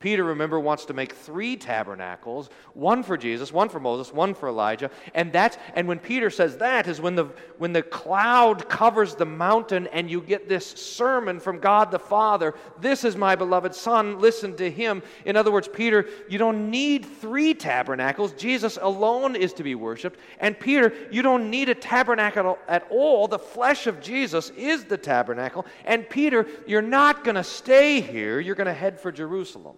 Peter, 0.00 0.22
remember, 0.22 0.60
wants 0.60 0.84
to 0.84 0.94
make 0.94 1.12
three 1.12 1.56
tabernacles 1.56 2.50
one 2.74 3.02
for 3.02 3.16
Jesus, 3.16 3.52
one 3.52 3.68
for 3.68 3.80
Moses, 3.80 4.12
one 4.12 4.32
for 4.32 4.48
Elijah. 4.48 4.92
And, 5.12 5.32
that's, 5.32 5.58
and 5.74 5.88
when 5.88 5.98
Peter 5.98 6.30
says 6.30 6.56
that, 6.58 6.86
is 6.86 7.00
when 7.00 7.16
the, 7.16 7.24
when 7.58 7.72
the 7.72 7.82
cloud 7.82 8.68
covers 8.68 9.16
the 9.16 9.26
mountain 9.26 9.88
and 9.88 10.08
you 10.08 10.20
get 10.20 10.48
this 10.48 10.66
sermon 10.66 11.40
from 11.40 11.58
God 11.58 11.90
the 11.90 11.98
Father 11.98 12.54
This 12.80 13.02
is 13.02 13.16
my 13.16 13.34
beloved 13.34 13.74
Son, 13.74 14.20
listen 14.20 14.54
to 14.58 14.70
him. 14.70 15.02
In 15.24 15.34
other 15.34 15.50
words, 15.50 15.66
Peter, 15.66 16.06
you 16.28 16.38
don't 16.38 16.70
need 16.70 17.04
three 17.04 17.52
tabernacles. 17.52 18.34
Jesus 18.34 18.78
alone 18.80 19.34
is 19.34 19.52
to 19.54 19.64
be 19.64 19.74
worshiped. 19.74 20.20
And 20.38 20.58
Peter, 20.60 20.92
you 21.10 21.22
don't 21.22 21.50
need 21.50 21.70
a 21.70 21.74
tabernacle 21.74 22.56
at 22.68 22.86
all. 22.88 23.26
The 23.26 23.38
flesh 23.40 23.88
of 23.88 24.00
Jesus 24.00 24.50
is 24.50 24.84
the 24.84 24.96
tabernacle. 24.96 25.66
And 25.84 26.08
Peter, 26.08 26.46
you're 26.68 26.82
not 26.82 27.24
going 27.24 27.34
to 27.34 27.42
stay 27.42 28.00
here, 28.00 28.38
you're 28.38 28.54
going 28.54 28.66
to 28.66 28.72
head 28.72 29.00
for 29.00 29.10
Jerusalem. 29.10 29.76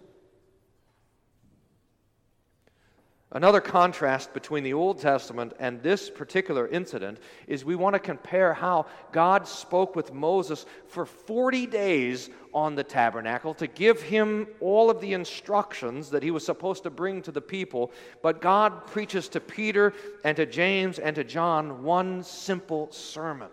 Another 3.33 3.61
contrast 3.61 4.33
between 4.33 4.65
the 4.65 4.73
Old 4.73 4.99
Testament 4.99 5.53
and 5.57 5.81
this 5.81 6.09
particular 6.09 6.67
incident 6.67 7.17
is 7.47 7.63
we 7.63 7.75
want 7.75 7.93
to 7.93 7.99
compare 7.99 8.53
how 8.53 8.87
God 9.13 9.47
spoke 9.47 9.95
with 9.95 10.13
Moses 10.13 10.65
for 10.87 11.05
40 11.05 11.65
days 11.67 12.29
on 12.53 12.75
the 12.75 12.83
tabernacle 12.83 13.53
to 13.53 13.67
give 13.67 14.01
him 14.01 14.47
all 14.59 14.89
of 14.89 14.99
the 14.99 15.13
instructions 15.13 16.09
that 16.09 16.23
he 16.23 16.31
was 16.31 16.45
supposed 16.45 16.83
to 16.83 16.89
bring 16.89 17.21
to 17.21 17.31
the 17.31 17.39
people. 17.39 17.93
But 18.21 18.41
God 18.41 18.85
preaches 18.87 19.29
to 19.29 19.39
Peter 19.39 19.93
and 20.25 20.35
to 20.35 20.45
James 20.45 20.99
and 20.99 21.15
to 21.15 21.23
John 21.23 21.83
one 21.83 22.23
simple 22.23 22.91
sermon. 22.91 23.49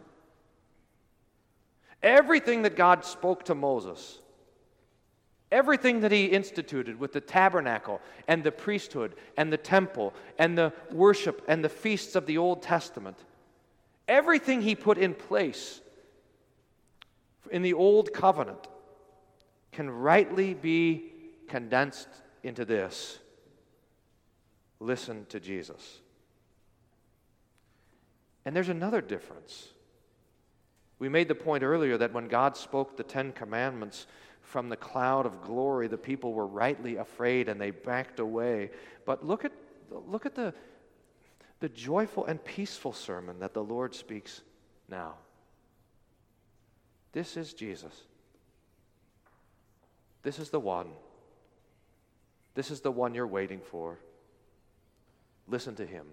Everything 2.03 2.63
that 2.63 2.75
God 2.75 3.05
spoke 3.05 3.45
to 3.45 3.55
Moses 3.55 4.19
Everything 5.51 6.01
that 6.01 6.13
he 6.13 6.27
instituted 6.27 7.01
with 7.01 7.13
the 7.13 7.21
tabernacle 7.21 8.01
and 8.27 8.45
the 8.45 8.53
priesthood 8.53 9.15
and 9.37 9.53
the 9.53 9.57
temple 9.57 10.15
and 10.39 10.59
the 10.59 10.73
worship 10.93 11.43
and 11.49 11.65
the 11.65 11.71
feasts 11.71 12.15
of 12.15 12.27
the 12.27 12.37
Old 12.37 12.63
Testament, 12.63 13.17
everything 14.07 14.61
he 14.61 14.75
put 14.75 14.99
in 14.99 15.15
place 15.15 15.81
in 17.51 17.63
the 17.63 17.73
Old 17.73 18.13
Covenant 18.13 18.69
can 19.73 19.89
rightly 19.89 20.53
be 20.53 21.13
condensed 21.49 22.09
into 22.43 22.65
this 22.65 23.19
listen 24.81 25.27
to 25.29 25.41
Jesus. 25.41 26.01
And 28.45 28.55
there's 28.55 28.69
another 28.69 29.01
difference. 29.01 29.69
We 30.99 31.09
made 31.09 31.29
the 31.29 31.35
point 31.35 31.63
earlier 31.63 31.97
that 31.99 32.13
when 32.13 32.29
God 32.29 32.57
spoke 32.57 32.97
the 32.97 33.03
Ten 33.03 33.33
Commandments 33.33 34.07
from 34.49 34.71
the 34.71 34.77
cloud 34.77 35.27
of 35.27 35.43
glory, 35.43 35.89
the 35.89 35.99
people 35.99 36.33
were 36.33 36.47
rightly 36.47 36.97
afraid 36.97 37.51
and 37.51 37.61
they 37.61 37.71
backed 37.71 38.19
away. 38.19 38.71
But 39.05 39.25
look 39.25 39.45
at, 39.45 39.53
look 39.91 40.25
at 40.25 40.35
the, 40.35 40.55
the 41.61 41.69
joyful 41.69 42.25
and 42.25 42.43
peaceful 42.43 42.95
sermon 42.95 43.41
that 43.41 43.53
the 43.53 43.63
Lord 43.63 43.95
speaks 43.95 44.41
now. 44.89 45.17
This 47.13 47.37
is 47.37 47.53
Jesus. 47.53 47.93
This 50.23 50.39
is 50.39 50.49
the 50.49 50.61
one. 50.61 50.89
This 52.55 52.71
is 52.71 52.81
the 52.81 52.91
one 52.91 53.15
you're 53.15 53.27
waiting 53.27 53.61
for. 53.61 53.99
Listen 55.47 55.75
to 55.77 55.85
him. 55.85 56.07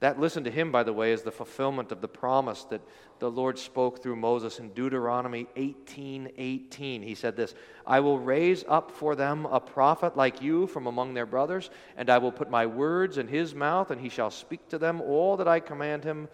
That 0.00 0.20
listen 0.20 0.44
to 0.44 0.50
him, 0.50 0.72
by 0.72 0.82
the 0.82 0.92
way, 0.92 1.12
is 1.12 1.22
the 1.22 1.30
fulfillment 1.30 1.92
of 1.92 2.00
the 2.00 2.08
promise 2.08 2.64
that 2.64 2.82
the 3.18 3.30
Lord 3.30 3.58
spoke 3.58 4.02
through 4.02 4.16
Moses 4.16 4.58
in 4.58 4.70
Deuteronomy 4.70 5.46
18 5.56 6.32
18. 6.36 7.02
He 7.02 7.14
said 7.14 7.36
this 7.36 7.54
I 7.86 8.00
will 8.00 8.18
raise 8.18 8.64
up 8.68 8.90
for 8.90 9.14
them 9.14 9.46
a 9.46 9.60
prophet 9.60 10.16
like 10.16 10.42
you 10.42 10.66
from 10.66 10.86
among 10.86 11.14
their 11.14 11.26
brothers, 11.26 11.70
and 11.96 12.10
I 12.10 12.18
will 12.18 12.32
put 12.32 12.50
my 12.50 12.66
words 12.66 13.18
in 13.18 13.28
his 13.28 13.54
mouth, 13.54 13.90
and 13.90 14.00
he 14.00 14.08
shall 14.08 14.30
speak 14.30 14.68
to 14.68 14.78
them 14.78 15.00
all 15.00 15.36
that 15.36 15.48
I 15.48 15.60
command 15.60 16.04
him. 16.04 16.28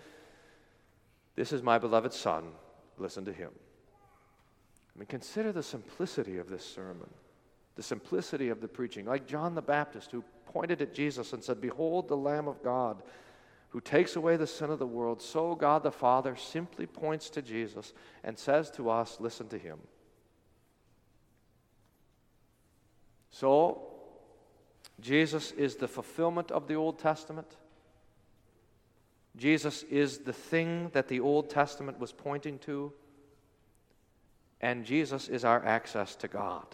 This 1.37 1.53
is 1.53 1.63
my 1.63 1.79
beloved 1.79 2.13
Son. 2.13 2.53
Listen 2.99 3.25
to 3.25 3.33
him. 3.33 3.51
I 4.95 4.99
mean, 4.99 5.07
consider 5.07 5.53
the 5.53 5.63
simplicity 5.63 6.39
of 6.39 6.51
this 6.51 6.65
sermon, 6.65 7.09
the 7.77 7.83
simplicity 7.83 8.49
of 8.49 8.61
the 8.61 8.69
preaching. 8.69 9.07
Like 9.07 9.27
John 9.27 9.55
the 9.55 9.63
Baptist, 9.63 10.11
who 10.11 10.25
pointed 10.47 10.83
at 10.83 10.93
Jesus 10.93 11.33
and 11.33 11.43
said, 11.43 11.61
Behold 11.61 12.09
the 12.09 12.17
Lamb 12.17 12.49
of 12.49 12.63
God 12.63 13.03
who 13.71 13.81
takes 13.81 14.17
away 14.17 14.37
the 14.37 14.47
sin 14.47 14.71
of 14.71 14.79
the 14.79 14.87
world, 14.87 15.23
so 15.23 15.55
God 15.55 15.83
the 15.83 15.93
Father 15.93 16.37
simply 16.37 16.87
points 16.87 17.31
to 17.31 17.43
Jesus 17.43 17.93
and 18.23 18.39
says 18.39 18.71
to 18.73 18.91
us, 18.91 19.17
Listen 19.21 19.49
to 19.49 19.59
him. 19.59 19.79
So, 23.31 23.83
Jesus 25.01 25.53
is 25.53 25.77
the 25.77 25.89
fulfillment 25.89 26.51
of 26.51 26.67
the 26.67 26.75
Old 26.75 26.99
Testament. 26.99 27.57
Jesus 29.37 29.85
is 29.85 30.19
the 30.19 30.33
thing 30.33 30.91
that 30.93 31.09
the 31.09 31.21
Old 31.21 31.49
Testament 31.49 31.99
was 31.99 32.13
pointing 32.13 32.59
to. 32.61 32.93
And 34.61 34.85
Jesus 34.85 35.29
is 35.29 35.45
our 35.45 35.65
access 35.65 36.17
to 36.17 36.29
God. 36.29 36.67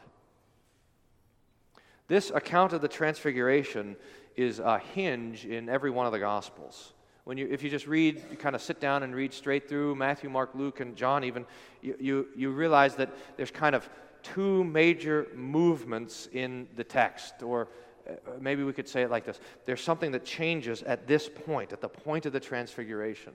This 2.09 2.31
account 2.31 2.73
of 2.73 2.81
the 2.81 2.89
Transfiguration 2.89 3.97
is 4.37 4.59
a 4.59 4.79
hinge 4.79 5.47
in 5.47 5.69
every 5.69 5.91
one 5.91 6.07
of 6.07 6.13
the 6.13 6.19
Gospels. 6.19 6.93
When 7.25 7.37
you, 7.39 7.49
if 7.51 7.63
you 7.63 7.71
just 7.71 7.89
read, 7.89 8.23
you 8.31 8.37
kind 8.37 8.55
of 8.55 8.63
sit 8.63 8.81
down 8.81 9.03
and 9.03 9.15
read 9.15 9.33
straight 9.33 9.69
through 9.69 9.97
Matthew, 9.97 10.31
Mark, 10.31 10.51
Luke, 10.55 10.81
and 10.81 10.95
John, 10.95 11.25
even, 11.25 11.45
you, 11.83 11.97
you, 11.99 12.27
you 12.37 12.51
realize 12.51 12.95
that 12.97 13.11
there's 13.37 13.51
kind 13.51 13.75
of 13.75 13.89
two 14.23 14.63
major 14.63 15.27
movements 15.35 16.29
in 16.33 16.69
the 16.77 16.85
text, 16.85 17.43
or 17.43 17.69
uh, 18.09 18.13
maybe 18.41 18.63
we 18.63 18.73
could 18.73 18.89
say 18.89 19.03
it 19.03 19.11
like 19.11 19.25
this 19.25 19.41
there's 19.65 19.81
something 19.81 20.13
that 20.13 20.25
changes 20.25 20.83
at 20.83 21.07
this 21.07 21.29
point, 21.29 21.73
at 21.73 21.81
the 21.81 21.89
point 21.89 22.27
of 22.27 22.33
the 22.33 22.41
transfiguration. 22.41 23.33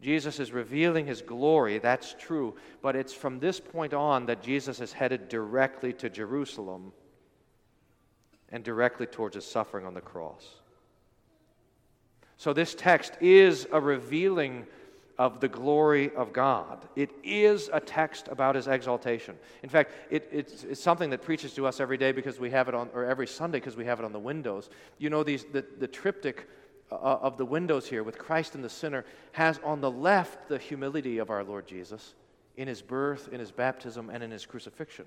Jesus 0.00 0.38
is 0.38 0.52
revealing 0.52 1.06
his 1.06 1.22
glory, 1.22 1.78
that's 1.78 2.14
true, 2.18 2.54
but 2.82 2.94
it's 2.94 3.12
from 3.12 3.40
this 3.40 3.58
point 3.58 3.92
on 3.94 4.26
that 4.26 4.42
Jesus 4.42 4.80
is 4.80 4.92
headed 4.92 5.28
directly 5.28 5.92
to 5.94 6.08
Jerusalem 6.08 6.92
and 8.50 8.64
directly 8.64 9.06
towards 9.06 9.34
his 9.34 9.44
suffering 9.44 9.86
on 9.86 9.94
the 9.94 10.00
cross. 10.00 10.46
So, 12.36 12.52
this 12.52 12.74
text 12.74 13.14
is 13.20 13.66
a 13.72 13.80
revealing 13.80 14.66
of 15.18 15.40
the 15.40 15.48
glory 15.48 16.14
of 16.14 16.32
God. 16.32 16.86
It 16.94 17.10
is 17.24 17.68
a 17.72 17.80
text 17.80 18.28
about 18.28 18.54
his 18.54 18.68
exaltation. 18.68 19.36
In 19.64 19.68
fact, 19.68 19.90
it, 20.10 20.28
it's, 20.30 20.62
it's, 20.62 20.80
something 20.80 21.10
that 21.10 21.22
preaches 21.22 21.52
to 21.54 21.66
us 21.66 21.80
every 21.80 21.98
day 21.98 22.12
because 22.12 22.38
we 22.38 22.50
have 22.50 22.68
it 22.68 22.74
on, 22.74 22.88
or 22.94 23.04
every 23.04 23.26
Sunday 23.26 23.58
because 23.58 23.76
we 23.76 23.84
have 23.84 23.98
it 23.98 24.04
on 24.04 24.12
the 24.12 24.20
windows. 24.20 24.70
You 24.98 25.10
know, 25.10 25.24
these, 25.24 25.44
the, 25.52 25.64
the 25.78 25.88
triptych 25.88 26.48
uh, 26.92 26.94
of 26.94 27.36
the 27.36 27.44
windows 27.44 27.88
here 27.88 28.04
with 28.04 28.16
Christ 28.16 28.54
and 28.54 28.62
the 28.62 28.70
sinner 28.70 29.04
has 29.32 29.58
on 29.64 29.80
the 29.80 29.90
left 29.90 30.48
the 30.48 30.58
humility 30.58 31.18
of 31.18 31.30
our 31.30 31.42
Lord 31.42 31.66
Jesus 31.66 32.14
in 32.56 32.68
his 32.68 32.80
birth, 32.80 33.28
in 33.32 33.40
his 33.40 33.50
baptism, 33.50 34.10
and 34.10 34.22
in 34.22 34.30
his 34.30 34.46
crucifixion. 34.46 35.06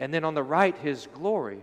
And 0.00 0.12
then 0.12 0.24
on 0.24 0.34
the 0.34 0.42
right, 0.42 0.76
his 0.78 1.06
glory 1.14 1.62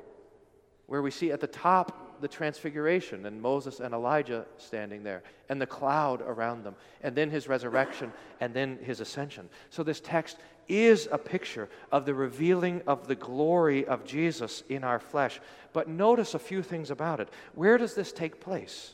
where 0.88 1.01
we 1.01 1.12
see 1.12 1.32
at 1.32 1.39
the 1.39 1.48
top 1.48 2.22
the 2.22 2.27
transfiguration 2.27 3.25
and 3.25 3.42
Moses 3.42 3.80
and 3.80 3.94
Elijah 3.94 4.46
standing 4.58 5.04
there 5.04 5.24
and 5.50 5.62
the 5.62 5.65
cloud 5.65 6.22
around 6.22 6.63
them, 6.63 6.75
and 7.01 7.15
then 7.15 7.30
his 7.30 7.48
resurrection 7.48 8.12
and 8.39 8.54
then 8.54 8.77
his 8.82 9.00
ascension. 9.00 9.50
So, 9.70 9.84
this 9.84 10.00
text 10.00 10.38
is 10.68 11.08
a 11.12 11.18
picture 11.18 11.70
of 11.92 12.06
the 12.06 12.13
revealing 12.13 12.82
of 12.88 13.08
the 13.08 13.15
glory 13.15 13.86
of 13.86 14.06
Jesus 14.06 14.63
in 14.70 14.84
our 14.84 15.00
flesh. 15.00 15.39
But 15.74 15.88
notice 15.88 16.34
a 16.34 16.39
few 16.39 16.63
things 16.63 16.89
about 16.89 17.20
it. 17.20 17.30
Where 17.54 17.77
does 17.77 17.94
this 17.94 18.12
take 18.12 18.39
place? 18.39 18.94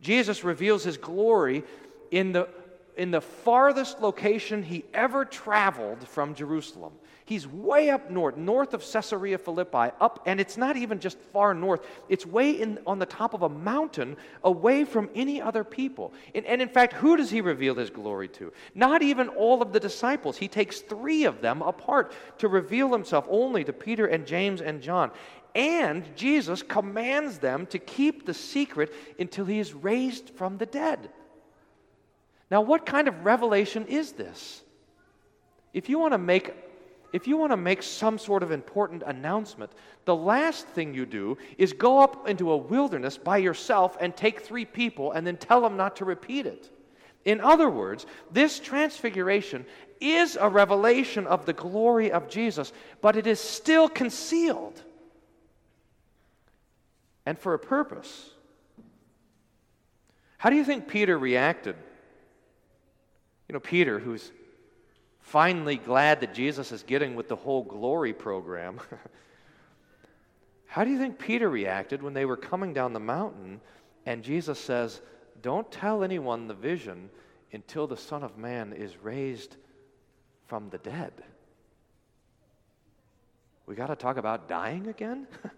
Jesus 0.00 0.44
reveals 0.44 0.84
his 0.84 0.96
glory 0.96 1.62
in 2.10 2.32
the, 2.32 2.48
in 2.96 3.10
the 3.10 3.20
farthest 3.20 4.00
location 4.00 4.62
he 4.62 4.84
ever 4.92 5.24
traveled 5.24 6.06
from 6.06 6.34
Jerusalem. 6.34 6.92
He's 7.30 7.46
way 7.46 7.90
up 7.90 8.10
north, 8.10 8.36
north 8.36 8.74
of 8.74 8.82
Caesarea 8.82 9.38
Philippi, 9.38 9.94
up, 10.00 10.20
and 10.26 10.40
it's 10.40 10.56
not 10.56 10.76
even 10.76 10.98
just 10.98 11.16
far 11.32 11.54
north. 11.54 11.86
It's 12.08 12.26
way 12.26 12.60
in, 12.60 12.80
on 12.88 12.98
the 12.98 13.06
top 13.06 13.34
of 13.34 13.42
a 13.42 13.48
mountain, 13.48 14.16
away 14.42 14.82
from 14.84 15.08
any 15.14 15.40
other 15.40 15.62
people. 15.62 16.12
And, 16.34 16.44
and 16.44 16.60
in 16.60 16.68
fact, 16.68 16.92
who 16.94 17.16
does 17.16 17.30
he 17.30 17.40
reveal 17.40 17.76
his 17.76 17.88
glory 17.88 18.26
to? 18.30 18.52
Not 18.74 19.02
even 19.02 19.28
all 19.28 19.62
of 19.62 19.72
the 19.72 19.78
disciples. 19.78 20.38
He 20.38 20.48
takes 20.48 20.80
three 20.80 21.22
of 21.22 21.40
them 21.40 21.62
apart 21.62 22.12
to 22.38 22.48
reveal 22.48 22.92
himself 22.92 23.26
only 23.30 23.62
to 23.62 23.72
Peter 23.72 24.06
and 24.06 24.26
James 24.26 24.60
and 24.60 24.82
John. 24.82 25.12
And 25.54 26.04
Jesus 26.16 26.64
commands 26.64 27.38
them 27.38 27.66
to 27.66 27.78
keep 27.78 28.26
the 28.26 28.34
secret 28.34 28.92
until 29.20 29.44
he 29.44 29.60
is 29.60 29.72
raised 29.72 30.30
from 30.30 30.58
the 30.58 30.66
dead. 30.66 31.10
Now, 32.50 32.62
what 32.62 32.84
kind 32.84 33.06
of 33.06 33.24
revelation 33.24 33.86
is 33.86 34.10
this? 34.10 34.62
If 35.72 35.88
you 35.88 36.00
want 36.00 36.14
to 36.14 36.18
make 36.18 36.52
if 37.12 37.26
you 37.26 37.36
want 37.36 37.52
to 37.52 37.56
make 37.56 37.82
some 37.82 38.18
sort 38.18 38.42
of 38.42 38.52
important 38.52 39.02
announcement, 39.06 39.72
the 40.04 40.14
last 40.14 40.66
thing 40.68 40.94
you 40.94 41.06
do 41.06 41.38
is 41.58 41.72
go 41.72 41.98
up 41.98 42.28
into 42.28 42.50
a 42.52 42.56
wilderness 42.56 43.18
by 43.18 43.38
yourself 43.38 43.96
and 44.00 44.16
take 44.16 44.40
three 44.40 44.64
people 44.64 45.12
and 45.12 45.26
then 45.26 45.36
tell 45.36 45.60
them 45.60 45.76
not 45.76 45.96
to 45.96 46.04
repeat 46.04 46.46
it. 46.46 46.70
In 47.24 47.40
other 47.40 47.68
words, 47.68 48.06
this 48.30 48.58
transfiguration 48.58 49.66
is 50.00 50.38
a 50.40 50.48
revelation 50.48 51.26
of 51.26 51.44
the 51.44 51.52
glory 51.52 52.10
of 52.10 52.28
Jesus, 52.28 52.72
but 53.00 53.16
it 53.16 53.26
is 53.26 53.38
still 53.38 53.88
concealed 53.88 54.82
and 57.26 57.38
for 57.38 57.54
a 57.54 57.58
purpose. 57.58 58.30
How 60.38 60.48
do 60.48 60.56
you 60.56 60.64
think 60.64 60.88
Peter 60.88 61.18
reacted? 61.18 61.76
You 63.48 63.52
know, 63.52 63.60
Peter, 63.60 63.98
who's 63.98 64.32
finally 65.20 65.76
glad 65.76 66.20
that 66.20 66.34
Jesus 66.34 66.72
is 66.72 66.82
getting 66.82 67.14
with 67.14 67.28
the 67.28 67.36
whole 67.36 67.62
glory 67.62 68.12
program. 68.12 68.80
How 70.66 70.84
do 70.84 70.90
you 70.90 70.98
think 70.98 71.18
Peter 71.18 71.48
reacted 71.48 72.02
when 72.02 72.14
they 72.14 72.24
were 72.24 72.36
coming 72.36 72.72
down 72.72 72.92
the 72.92 73.00
mountain 73.00 73.60
and 74.06 74.22
Jesus 74.22 74.58
says, 74.58 75.00
Don't 75.42 75.70
tell 75.70 76.02
anyone 76.04 76.46
the 76.46 76.54
vision 76.54 77.10
until 77.52 77.86
the 77.86 77.96
Son 77.96 78.22
of 78.22 78.38
Man 78.38 78.72
is 78.72 78.96
raised 78.96 79.56
from 80.46 80.70
the 80.70 80.78
dead? 80.78 81.12
We 83.66 83.74
got 83.74 83.88
to 83.88 83.96
talk 83.96 84.16
about 84.16 84.48
dying 84.48 84.88
again? 84.88 85.26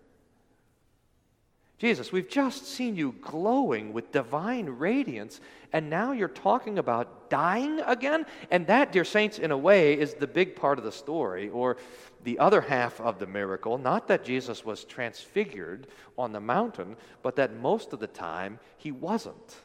Jesus, 1.79 2.13
we've 2.13 2.29
just 2.29 2.67
seen 2.67 2.95
you 2.95 3.15
glowing 3.21 3.93
with 3.93 4.13
divine 4.13 4.67
radiance, 4.67 5.41
and 5.73 5.89
now 5.89 6.13
you're 6.13 6.29
talking 6.29 6.79
about 6.79 7.31
dying 7.31 7.81
again? 7.81 8.27
And 8.51 8.67
that, 8.67 8.93
dear 8.93 9.05
saints, 9.05 9.39
in 9.39 9.51
a 9.51 9.57
way, 9.57 9.99
is 9.99 10.15
the 10.15 10.27
big 10.27 10.57
part 10.57 10.79
of 10.79 10.85
the 10.85 10.93
story, 10.93 11.49
or 11.49 11.77
the 12.25 12.39
other 12.39 12.61
half 12.61 13.01
of 13.01 13.19
the 13.19 13.27
miracle. 13.27 13.79
Not 13.79 14.09
that 14.09 14.25
Jesus 14.25 14.65
was 14.65 14.85
transfigured 14.85 15.87
on 16.17 16.33
the 16.33 16.41
mountain, 16.41 16.97
but 17.23 17.37
that 17.37 17.57
most 17.57 17.93
of 17.93 18.01
the 18.01 18.07
time 18.07 18.59
he 18.77 18.93
wasn't. 18.93 19.57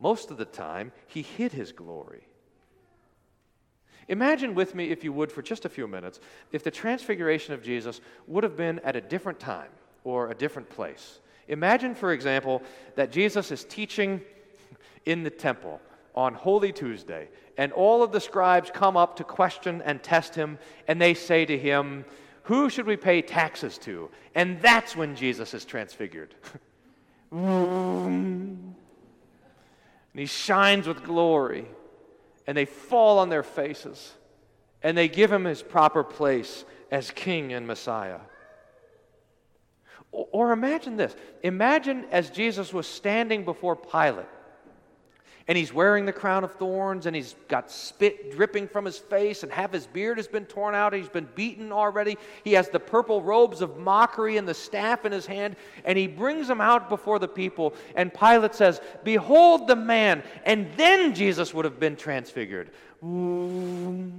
Most 0.00 0.30
of 0.32 0.36
the 0.36 0.44
time, 0.44 0.90
he 1.06 1.22
hid 1.22 1.52
his 1.52 1.70
glory. 1.70 2.26
Imagine 4.08 4.54
with 4.54 4.74
me, 4.74 4.90
if 4.90 5.04
you 5.04 5.12
would, 5.12 5.30
for 5.30 5.42
just 5.42 5.64
a 5.64 5.68
few 5.68 5.86
minutes, 5.86 6.18
if 6.50 6.64
the 6.64 6.72
transfiguration 6.72 7.54
of 7.54 7.62
Jesus 7.62 8.00
would 8.26 8.42
have 8.42 8.56
been 8.56 8.80
at 8.80 8.96
a 8.96 9.00
different 9.00 9.38
time 9.38 9.70
or 10.02 10.30
a 10.30 10.34
different 10.34 10.68
place. 10.68 11.20
Imagine, 11.48 11.94
for 11.94 12.12
example, 12.12 12.62
that 12.94 13.12
Jesus 13.12 13.50
is 13.50 13.64
teaching 13.64 14.20
in 15.06 15.22
the 15.22 15.30
temple 15.30 15.80
on 16.14 16.34
Holy 16.34 16.72
Tuesday, 16.72 17.28
and 17.56 17.72
all 17.72 18.02
of 18.02 18.12
the 18.12 18.20
scribes 18.20 18.70
come 18.70 18.96
up 18.96 19.16
to 19.16 19.24
question 19.24 19.82
and 19.84 20.02
test 20.02 20.34
him, 20.34 20.58
and 20.88 21.00
they 21.00 21.14
say 21.14 21.44
to 21.44 21.58
him, 21.58 22.04
Who 22.44 22.70
should 22.70 22.86
we 22.86 22.96
pay 22.96 23.22
taxes 23.22 23.78
to? 23.78 24.10
And 24.34 24.60
that's 24.60 24.96
when 24.96 25.16
Jesus 25.16 25.54
is 25.54 25.64
transfigured. 25.64 26.34
And 30.12 30.20
he 30.20 30.26
shines 30.26 30.86
with 30.86 31.02
glory. 31.02 31.66
And 32.46 32.56
they 32.56 32.64
fall 32.64 33.18
on 33.18 33.28
their 33.28 33.42
faces. 33.42 34.12
And 34.82 34.96
they 34.98 35.08
give 35.08 35.32
him 35.32 35.44
his 35.44 35.62
proper 35.62 36.04
place 36.04 36.64
as 36.90 37.10
king 37.10 37.52
and 37.52 37.66
Messiah. 37.66 38.18
Or 40.12 40.52
imagine 40.52 40.96
this. 40.96 41.16
Imagine 41.42 42.04
as 42.10 42.30
Jesus 42.30 42.72
was 42.72 42.86
standing 42.86 43.44
before 43.44 43.74
Pilate 43.74 44.26
and 45.48 45.58
he's 45.58 45.72
wearing 45.72 46.06
the 46.06 46.12
crown 46.12 46.44
of 46.44 46.52
thorns 46.52 47.06
and 47.06 47.16
he's 47.16 47.34
got 47.48 47.70
spit 47.70 48.32
dripping 48.32 48.68
from 48.68 48.84
his 48.84 48.98
face 48.98 49.42
and 49.42 49.50
half 49.50 49.72
his 49.72 49.86
beard 49.86 50.18
has 50.18 50.28
been 50.28 50.44
torn 50.44 50.74
out 50.74 50.92
he's 50.92 51.08
been 51.08 51.28
beaten 51.34 51.72
already. 51.72 52.16
He 52.44 52.52
has 52.52 52.68
the 52.68 52.80
purple 52.80 53.22
robes 53.22 53.60
of 53.60 53.78
mockery 53.78 54.36
and 54.36 54.46
the 54.46 54.54
staff 54.54 55.04
in 55.04 55.12
his 55.12 55.26
hand 55.26 55.56
and 55.84 55.98
he 55.98 56.06
brings 56.06 56.48
them 56.48 56.60
out 56.60 56.88
before 56.88 57.18
the 57.18 57.28
people 57.28 57.74
and 57.96 58.12
pilate 58.12 58.54
says 58.54 58.80
behold 59.04 59.66
the 59.66 59.76
man. 59.76 60.22
And 60.44 60.68
then 60.76 61.14
jesus 61.14 61.52
would 61.52 61.64
have 61.64 61.80
been 61.80 61.96
transfigured. 61.96 62.70
Ooh. 63.02 64.12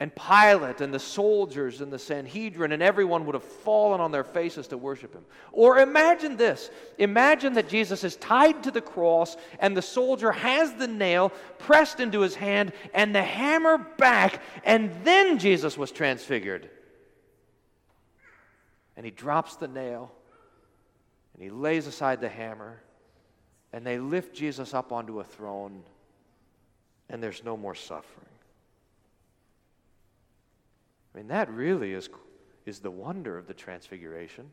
And 0.00 0.14
Pilate 0.14 0.80
and 0.80 0.94
the 0.94 1.00
soldiers 1.00 1.80
and 1.80 1.92
the 1.92 1.98
Sanhedrin 1.98 2.70
and 2.70 2.80
everyone 2.82 3.26
would 3.26 3.34
have 3.34 3.42
fallen 3.42 4.00
on 4.00 4.12
their 4.12 4.22
faces 4.22 4.68
to 4.68 4.78
worship 4.78 5.12
him. 5.12 5.24
Or 5.50 5.78
imagine 5.80 6.36
this 6.36 6.70
imagine 6.98 7.54
that 7.54 7.68
Jesus 7.68 8.04
is 8.04 8.14
tied 8.14 8.62
to 8.62 8.70
the 8.70 8.80
cross 8.80 9.36
and 9.58 9.76
the 9.76 9.82
soldier 9.82 10.30
has 10.30 10.72
the 10.74 10.86
nail 10.86 11.32
pressed 11.58 11.98
into 11.98 12.20
his 12.20 12.36
hand 12.36 12.72
and 12.94 13.12
the 13.12 13.22
hammer 13.22 13.76
back, 13.76 14.40
and 14.62 14.92
then 15.02 15.36
Jesus 15.38 15.76
was 15.76 15.90
transfigured. 15.90 16.70
And 18.96 19.04
he 19.04 19.10
drops 19.10 19.56
the 19.56 19.68
nail 19.68 20.12
and 21.34 21.42
he 21.42 21.50
lays 21.50 21.88
aside 21.88 22.20
the 22.20 22.28
hammer 22.28 22.80
and 23.72 23.84
they 23.84 23.98
lift 23.98 24.32
Jesus 24.32 24.74
up 24.74 24.92
onto 24.92 25.18
a 25.18 25.24
throne 25.24 25.82
and 27.08 27.20
there's 27.20 27.42
no 27.42 27.56
more 27.56 27.74
suffering. 27.74 28.27
I 31.18 31.20
mean, 31.20 31.28
that 31.28 31.50
really 31.50 31.94
is, 31.94 32.08
is 32.64 32.78
the 32.78 32.92
wonder 32.92 33.36
of 33.36 33.48
the 33.48 33.54
transfiguration. 33.54 34.52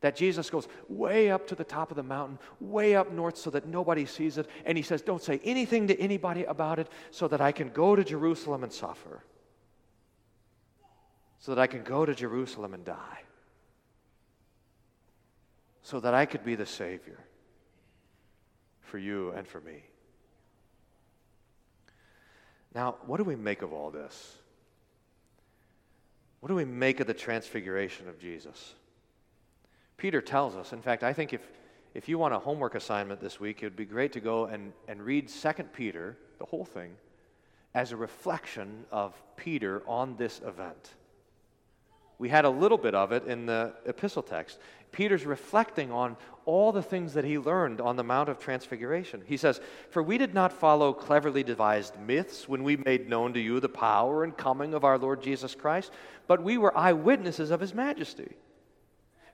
That 0.00 0.14
Jesus 0.14 0.50
goes 0.50 0.68
way 0.88 1.32
up 1.32 1.48
to 1.48 1.56
the 1.56 1.64
top 1.64 1.90
of 1.90 1.96
the 1.96 2.04
mountain, 2.04 2.38
way 2.60 2.94
up 2.94 3.10
north, 3.10 3.36
so 3.36 3.50
that 3.50 3.66
nobody 3.66 4.06
sees 4.06 4.38
it. 4.38 4.48
And 4.64 4.78
he 4.78 4.82
says, 4.82 5.02
Don't 5.02 5.20
say 5.20 5.40
anything 5.42 5.88
to 5.88 5.98
anybody 6.00 6.44
about 6.44 6.78
it, 6.78 6.88
so 7.10 7.26
that 7.26 7.40
I 7.40 7.50
can 7.50 7.70
go 7.70 7.96
to 7.96 8.04
Jerusalem 8.04 8.62
and 8.62 8.72
suffer. 8.72 9.24
So 11.40 11.56
that 11.56 11.60
I 11.60 11.66
can 11.66 11.82
go 11.82 12.06
to 12.06 12.14
Jerusalem 12.14 12.72
and 12.72 12.84
die. 12.84 13.22
So 15.82 15.98
that 15.98 16.14
I 16.14 16.26
could 16.26 16.44
be 16.44 16.54
the 16.54 16.66
Savior 16.66 17.18
for 18.80 18.98
you 18.98 19.32
and 19.32 19.48
for 19.48 19.60
me. 19.60 19.82
Now, 22.76 22.94
what 23.06 23.16
do 23.16 23.24
we 23.24 23.34
make 23.34 23.62
of 23.62 23.72
all 23.72 23.90
this? 23.90 24.38
What 26.46 26.50
do 26.50 26.54
we 26.54 26.64
make 26.64 27.00
of 27.00 27.08
the 27.08 27.12
transfiguration 27.12 28.08
of 28.08 28.20
Jesus? 28.20 28.76
Peter 29.96 30.20
tells 30.20 30.54
us, 30.54 30.72
in 30.72 30.80
fact, 30.80 31.02
I 31.02 31.12
think 31.12 31.32
if, 31.32 31.40
if 31.92 32.08
you 32.08 32.18
want 32.18 32.34
a 32.34 32.38
homework 32.38 32.76
assignment 32.76 33.20
this 33.20 33.40
week, 33.40 33.64
it 33.64 33.66
would 33.66 33.74
be 33.74 33.84
great 33.84 34.12
to 34.12 34.20
go 34.20 34.44
and, 34.44 34.72
and 34.86 35.02
read 35.02 35.26
2 35.28 35.52
Peter, 35.72 36.16
the 36.38 36.44
whole 36.44 36.64
thing, 36.64 36.92
as 37.74 37.90
a 37.90 37.96
reflection 37.96 38.84
of 38.92 39.20
Peter 39.34 39.82
on 39.88 40.14
this 40.18 40.40
event. 40.46 40.94
We 42.18 42.28
had 42.28 42.44
a 42.44 42.50
little 42.50 42.78
bit 42.78 42.94
of 42.94 43.12
it 43.12 43.24
in 43.26 43.46
the 43.46 43.74
epistle 43.84 44.22
text. 44.22 44.58
Peter's 44.92 45.26
reflecting 45.26 45.92
on 45.92 46.16
all 46.46 46.72
the 46.72 46.82
things 46.82 47.12
that 47.14 47.24
he 47.24 47.38
learned 47.38 47.80
on 47.80 47.96
the 47.96 48.04
Mount 48.04 48.28
of 48.28 48.38
Transfiguration. 48.38 49.22
He 49.26 49.36
says, 49.36 49.60
For 49.90 50.02
we 50.02 50.16
did 50.16 50.32
not 50.32 50.52
follow 50.52 50.92
cleverly 50.92 51.42
devised 51.42 51.98
myths 52.00 52.48
when 52.48 52.62
we 52.62 52.76
made 52.76 53.08
known 53.08 53.34
to 53.34 53.40
you 53.40 53.60
the 53.60 53.68
power 53.68 54.24
and 54.24 54.34
coming 54.36 54.72
of 54.72 54.84
our 54.84 54.96
Lord 54.96 55.22
Jesus 55.22 55.54
Christ, 55.54 55.92
but 56.26 56.42
we 56.42 56.56
were 56.56 56.76
eyewitnesses 56.76 57.50
of 57.50 57.60
his 57.60 57.74
majesty. 57.74 58.32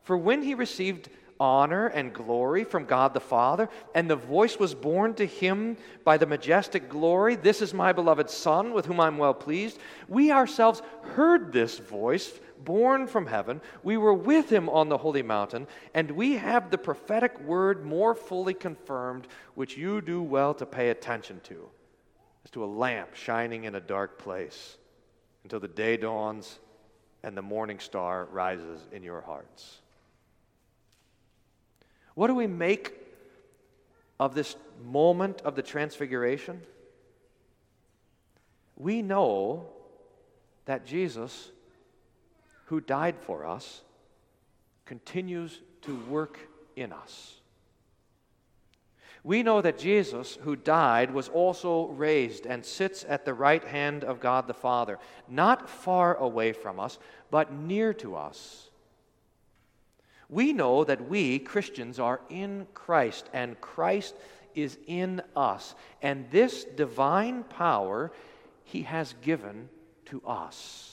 For 0.02 0.16
when 0.16 0.42
he 0.42 0.54
received 0.54 1.10
honor 1.38 1.88
and 1.88 2.12
glory 2.12 2.62
from 2.62 2.84
God 2.84 3.14
the 3.14 3.20
Father, 3.20 3.68
and 3.94 4.08
the 4.08 4.16
voice 4.16 4.58
was 4.58 4.74
borne 4.74 5.14
to 5.14 5.26
him 5.26 5.76
by 6.04 6.16
the 6.16 6.26
majestic 6.26 6.88
glory 6.88 7.34
This 7.34 7.60
is 7.60 7.74
my 7.74 7.92
beloved 7.92 8.30
Son, 8.30 8.72
with 8.72 8.86
whom 8.86 9.00
I'm 9.00 9.18
well 9.18 9.34
pleased. 9.34 9.78
We 10.08 10.30
ourselves 10.30 10.82
heard 11.02 11.52
this 11.52 11.78
voice 11.78 12.32
born 12.64 13.06
from 13.06 13.26
heaven. 13.26 13.60
We 13.82 13.96
were 13.96 14.14
with 14.14 14.50
him 14.50 14.68
on 14.68 14.88
the 14.88 14.98
holy 14.98 15.22
mountain, 15.22 15.66
and 15.94 16.10
we 16.10 16.34
have 16.34 16.70
the 16.70 16.78
prophetic 16.78 17.40
word 17.40 17.84
more 17.84 18.14
fully 18.14 18.54
confirmed, 18.54 19.26
which 19.54 19.76
you 19.76 20.00
do 20.00 20.22
well 20.22 20.54
to 20.54 20.66
pay 20.66 20.90
attention 20.90 21.40
to, 21.44 21.68
as 22.44 22.50
to 22.52 22.64
a 22.64 22.66
lamp 22.66 23.14
shining 23.14 23.64
in 23.64 23.74
a 23.74 23.80
dark 23.80 24.18
place 24.18 24.76
until 25.44 25.60
the 25.60 25.68
day 25.68 25.96
dawns 25.96 26.58
and 27.22 27.36
the 27.36 27.42
morning 27.42 27.78
star 27.78 28.26
rises 28.30 28.80
in 28.92 29.02
your 29.02 29.20
hearts. 29.20 29.78
What 32.14 32.26
do 32.26 32.34
we 32.34 32.46
make 32.46 32.92
of 34.20 34.34
this 34.34 34.56
moment 34.84 35.40
of 35.42 35.54
the 35.54 35.62
transfiguration? 35.62 36.60
We 38.76 39.02
know 39.02 39.68
that 40.64 40.84
Jesus 40.86 41.50
who 42.66 42.80
died 42.80 43.16
for 43.18 43.46
us, 43.46 43.82
continues 44.84 45.60
to 45.82 45.96
work 46.08 46.38
in 46.76 46.92
us. 46.92 47.34
We 49.24 49.44
know 49.44 49.60
that 49.60 49.78
Jesus, 49.78 50.36
who 50.42 50.56
died, 50.56 51.12
was 51.12 51.28
also 51.28 51.86
raised 51.86 52.44
and 52.44 52.64
sits 52.64 53.04
at 53.08 53.24
the 53.24 53.34
right 53.34 53.62
hand 53.62 54.02
of 54.02 54.18
God 54.18 54.48
the 54.48 54.54
Father, 54.54 54.98
not 55.28 55.70
far 55.70 56.16
away 56.16 56.52
from 56.52 56.80
us, 56.80 56.98
but 57.30 57.52
near 57.52 57.94
to 57.94 58.16
us. 58.16 58.68
We 60.28 60.52
know 60.52 60.82
that 60.82 61.08
we, 61.08 61.38
Christians, 61.38 62.00
are 62.00 62.20
in 62.30 62.66
Christ, 62.74 63.28
and 63.32 63.60
Christ 63.60 64.16
is 64.54 64.76
in 64.86 65.22
us. 65.36 65.74
And 66.00 66.28
this 66.30 66.64
divine 66.64 67.44
power 67.44 68.10
he 68.64 68.82
has 68.82 69.14
given 69.22 69.68
to 70.06 70.20
us. 70.26 70.91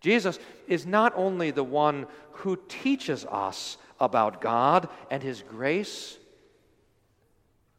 Jesus 0.00 0.38
is 0.66 0.86
not 0.86 1.12
only 1.16 1.50
the 1.50 1.64
one 1.64 2.06
who 2.32 2.58
teaches 2.68 3.24
us 3.24 3.78
about 3.98 4.40
God 4.40 4.88
and 5.10 5.22
His 5.22 5.42
grace, 5.42 6.18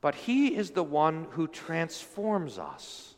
but 0.02 0.16
He 0.16 0.56
is 0.56 0.72
the 0.72 0.84
one 0.84 1.28
who 1.32 1.48
transforms 1.48 2.58
us. 2.60 3.16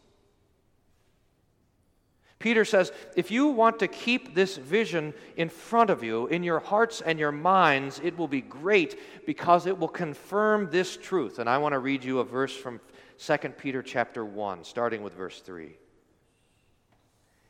Peter 2.40 2.64
says, 2.64 2.94
if 3.18 3.32
you 3.32 3.48
want 3.48 3.80
to 3.80 3.88
keep 3.88 4.34
this 4.34 4.56
vision 4.56 5.14
in 5.36 5.50
front 5.50 5.90
of 5.90 6.04
you, 6.04 6.28
in 6.28 6.42
your 6.42 6.60
hearts 6.60 7.02
and 7.02 7.20
your 7.20 7.34
minds, 7.34 8.00
it 8.02 8.18
will 8.18 8.30
be 8.30 8.40
great 8.40 8.98
because 9.26 9.66
it 9.66 9.78
will 9.78 9.90
confirm 9.90 10.70
this 10.72 10.96
truth. 10.96 11.40
And 11.40 11.50
I 11.50 11.58
want 11.58 11.74
to 11.74 11.80
read 11.80 12.02
you 12.02 12.20
a 12.20 12.24
verse 12.24 12.56
from 12.56 12.80
2 13.18 13.38
Peter 13.58 13.84
chapter 13.84 14.24
1, 14.24 14.64
starting 14.64 15.04
with 15.04 15.14
verse 15.14 15.42
3. 15.42 15.76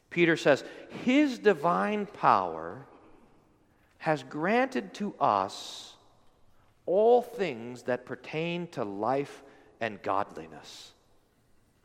Peter 0.10 0.36
says, 0.36 0.64
His 1.04 1.40
divine 1.40 2.06
power 2.06 2.86
has 4.00 4.24
granted 4.24 4.94
to 4.96 5.14
us 5.20 5.94
all 6.86 7.22
things 7.22 7.84
that 7.84 8.06
pertain 8.06 8.68
to 8.68 8.84
life 8.84 9.44
and 9.80 10.02
godliness 10.02 10.94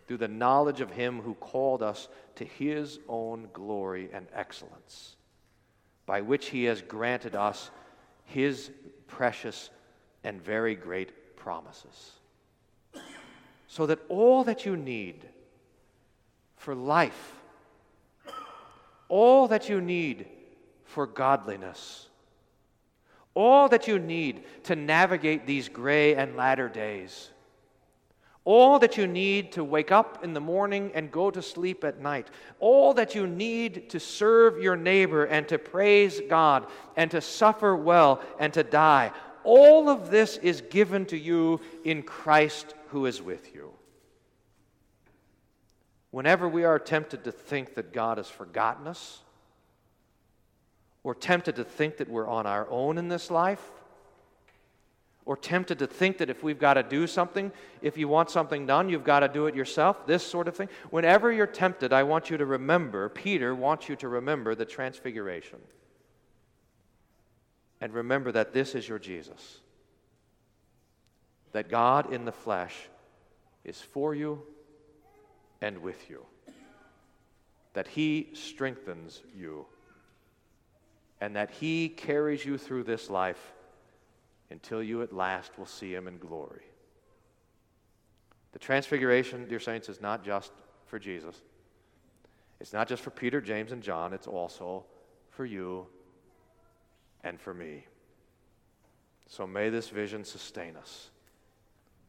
through 0.06 0.16
the 0.18 0.28
knowledge 0.28 0.80
of 0.80 0.90
Him 0.90 1.20
who 1.20 1.34
called 1.34 1.82
us 1.82 2.08
to 2.36 2.44
His 2.44 2.98
own 3.08 3.48
glory 3.52 4.08
and 4.12 4.26
excellence, 4.32 5.16
by 6.06 6.20
which 6.20 6.46
He 6.46 6.64
has 6.64 6.82
granted 6.82 7.34
us 7.34 7.70
His 8.24 8.70
precious 9.06 9.70
and 10.22 10.42
very 10.42 10.74
great 10.74 11.36
promises. 11.36 12.12
So 13.66 13.86
that 13.86 14.00
all 14.08 14.44
that 14.44 14.64
you 14.64 14.76
need 14.76 15.26
for 16.56 16.74
life, 16.74 17.34
all 19.08 19.48
that 19.48 19.68
you 19.68 19.80
need 19.80 20.26
for 20.84 21.06
godliness, 21.06 22.08
all 23.34 23.68
that 23.68 23.88
you 23.88 23.98
need 23.98 24.44
to 24.64 24.76
navigate 24.76 25.46
these 25.46 25.68
gray 25.68 26.14
and 26.14 26.36
latter 26.36 26.68
days, 26.68 27.30
all 28.44 28.78
that 28.78 28.96
you 28.98 29.06
need 29.06 29.52
to 29.52 29.64
wake 29.64 29.90
up 29.90 30.22
in 30.22 30.34
the 30.34 30.40
morning 30.40 30.92
and 30.94 31.10
go 31.10 31.30
to 31.30 31.40
sleep 31.40 31.82
at 31.82 32.00
night, 32.00 32.28
all 32.60 32.92
that 32.94 33.14
you 33.14 33.26
need 33.26 33.88
to 33.90 33.98
serve 33.98 34.62
your 34.62 34.76
neighbor 34.76 35.24
and 35.24 35.48
to 35.48 35.58
praise 35.58 36.20
God 36.28 36.66
and 36.96 37.10
to 37.10 37.20
suffer 37.20 37.74
well 37.74 38.20
and 38.38 38.52
to 38.52 38.62
die, 38.62 39.12
all 39.44 39.88
of 39.88 40.10
this 40.10 40.36
is 40.38 40.60
given 40.62 41.06
to 41.06 41.18
you 41.18 41.60
in 41.84 42.02
Christ 42.02 42.74
who 42.88 43.06
is 43.06 43.20
with 43.20 43.54
you. 43.54 43.72
Whenever 46.14 46.48
we 46.48 46.62
are 46.62 46.78
tempted 46.78 47.24
to 47.24 47.32
think 47.32 47.74
that 47.74 47.92
God 47.92 48.18
has 48.18 48.28
forgotten 48.28 48.86
us, 48.86 49.18
or 51.02 51.12
tempted 51.12 51.56
to 51.56 51.64
think 51.64 51.96
that 51.96 52.08
we're 52.08 52.28
on 52.28 52.46
our 52.46 52.70
own 52.70 52.98
in 52.98 53.08
this 53.08 53.32
life, 53.32 53.72
or 55.24 55.36
tempted 55.36 55.80
to 55.80 55.88
think 55.88 56.18
that 56.18 56.30
if 56.30 56.40
we've 56.40 56.60
got 56.60 56.74
to 56.74 56.84
do 56.84 57.08
something, 57.08 57.50
if 57.82 57.98
you 57.98 58.06
want 58.06 58.30
something 58.30 58.64
done, 58.64 58.88
you've 58.88 59.02
got 59.02 59.20
to 59.20 59.28
do 59.28 59.46
it 59.46 59.56
yourself, 59.56 60.06
this 60.06 60.24
sort 60.24 60.46
of 60.46 60.56
thing. 60.56 60.68
Whenever 60.90 61.32
you're 61.32 61.48
tempted, 61.48 61.92
I 61.92 62.04
want 62.04 62.30
you 62.30 62.36
to 62.36 62.46
remember, 62.46 63.08
Peter 63.08 63.52
wants 63.52 63.88
you 63.88 63.96
to 63.96 64.06
remember 64.06 64.54
the 64.54 64.64
transfiguration. 64.64 65.58
And 67.80 67.92
remember 67.92 68.30
that 68.30 68.52
this 68.52 68.76
is 68.76 68.88
your 68.88 69.00
Jesus. 69.00 69.58
That 71.50 71.68
God 71.68 72.12
in 72.12 72.24
the 72.24 72.30
flesh 72.30 72.76
is 73.64 73.80
for 73.80 74.14
you 74.14 74.44
and 75.60 75.78
with 75.78 76.10
you. 76.10 76.24
That 77.72 77.88
He 77.88 78.30
strengthens 78.34 79.22
you. 79.36 79.66
And 81.20 81.36
that 81.36 81.50
He 81.50 81.88
carries 81.88 82.44
you 82.44 82.58
through 82.58 82.84
this 82.84 83.10
life 83.10 83.54
until 84.50 84.82
you 84.82 85.02
at 85.02 85.12
last 85.12 85.58
will 85.58 85.66
see 85.66 85.94
him 85.94 86.06
in 86.06 86.18
glory. 86.18 86.62
The 88.52 88.58
transfiguration, 88.58 89.48
dear 89.48 89.58
saints, 89.58 89.88
is 89.88 90.00
not 90.00 90.24
just 90.24 90.52
for 90.86 90.98
Jesus. 90.98 91.42
It's 92.60 92.72
not 92.72 92.88
just 92.88 93.02
for 93.02 93.10
Peter, 93.10 93.40
James, 93.40 93.72
and 93.72 93.82
John, 93.82 94.12
it's 94.12 94.28
also 94.28 94.84
for 95.30 95.44
you 95.44 95.86
and 97.24 97.40
for 97.40 97.52
me. 97.52 97.84
So 99.26 99.46
may 99.46 99.70
this 99.70 99.88
vision 99.88 100.24
sustain 100.24 100.76
us 100.76 101.10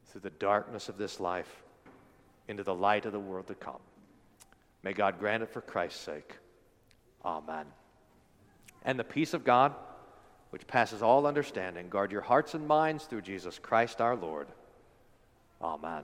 through 0.05 0.21
the 0.21 0.29
darkness 0.29 0.87
of 0.87 0.97
this 0.97 1.19
life 1.19 1.63
into 2.47 2.63
the 2.63 2.75
light 2.75 3.05
of 3.05 3.11
the 3.11 3.19
world 3.19 3.47
to 3.47 3.55
come. 3.55 3.79
May 4.83 4.93
God 4.93 5.19
grant 5.19 5.43
it 5.43 5.49
for 5.49 5.61
Christ's 5.61 6.01
sake. 6.01 6.37
Amen. 7.23 7.65
And 8.83 8.99
the 8.99 9.03
peace 9.03 9.33
of 9.33 9.43
God 9.43 9.73
which 10.55 10.67
passes 10.67 11.01
all 11.01 11.27
understanding, 11.27 11.89
guard 11.89 12.13
your 12.13 12.21
hearts 12.21 12.53
and 12.53 12.65
minds 12.65 13.03
through 13.03 13.21
Jesus 13.21 13.59
Christ 13.59 13.99
our 13.99 14.15
Lord. 14.15 14.47
Amen. 15.61 16.03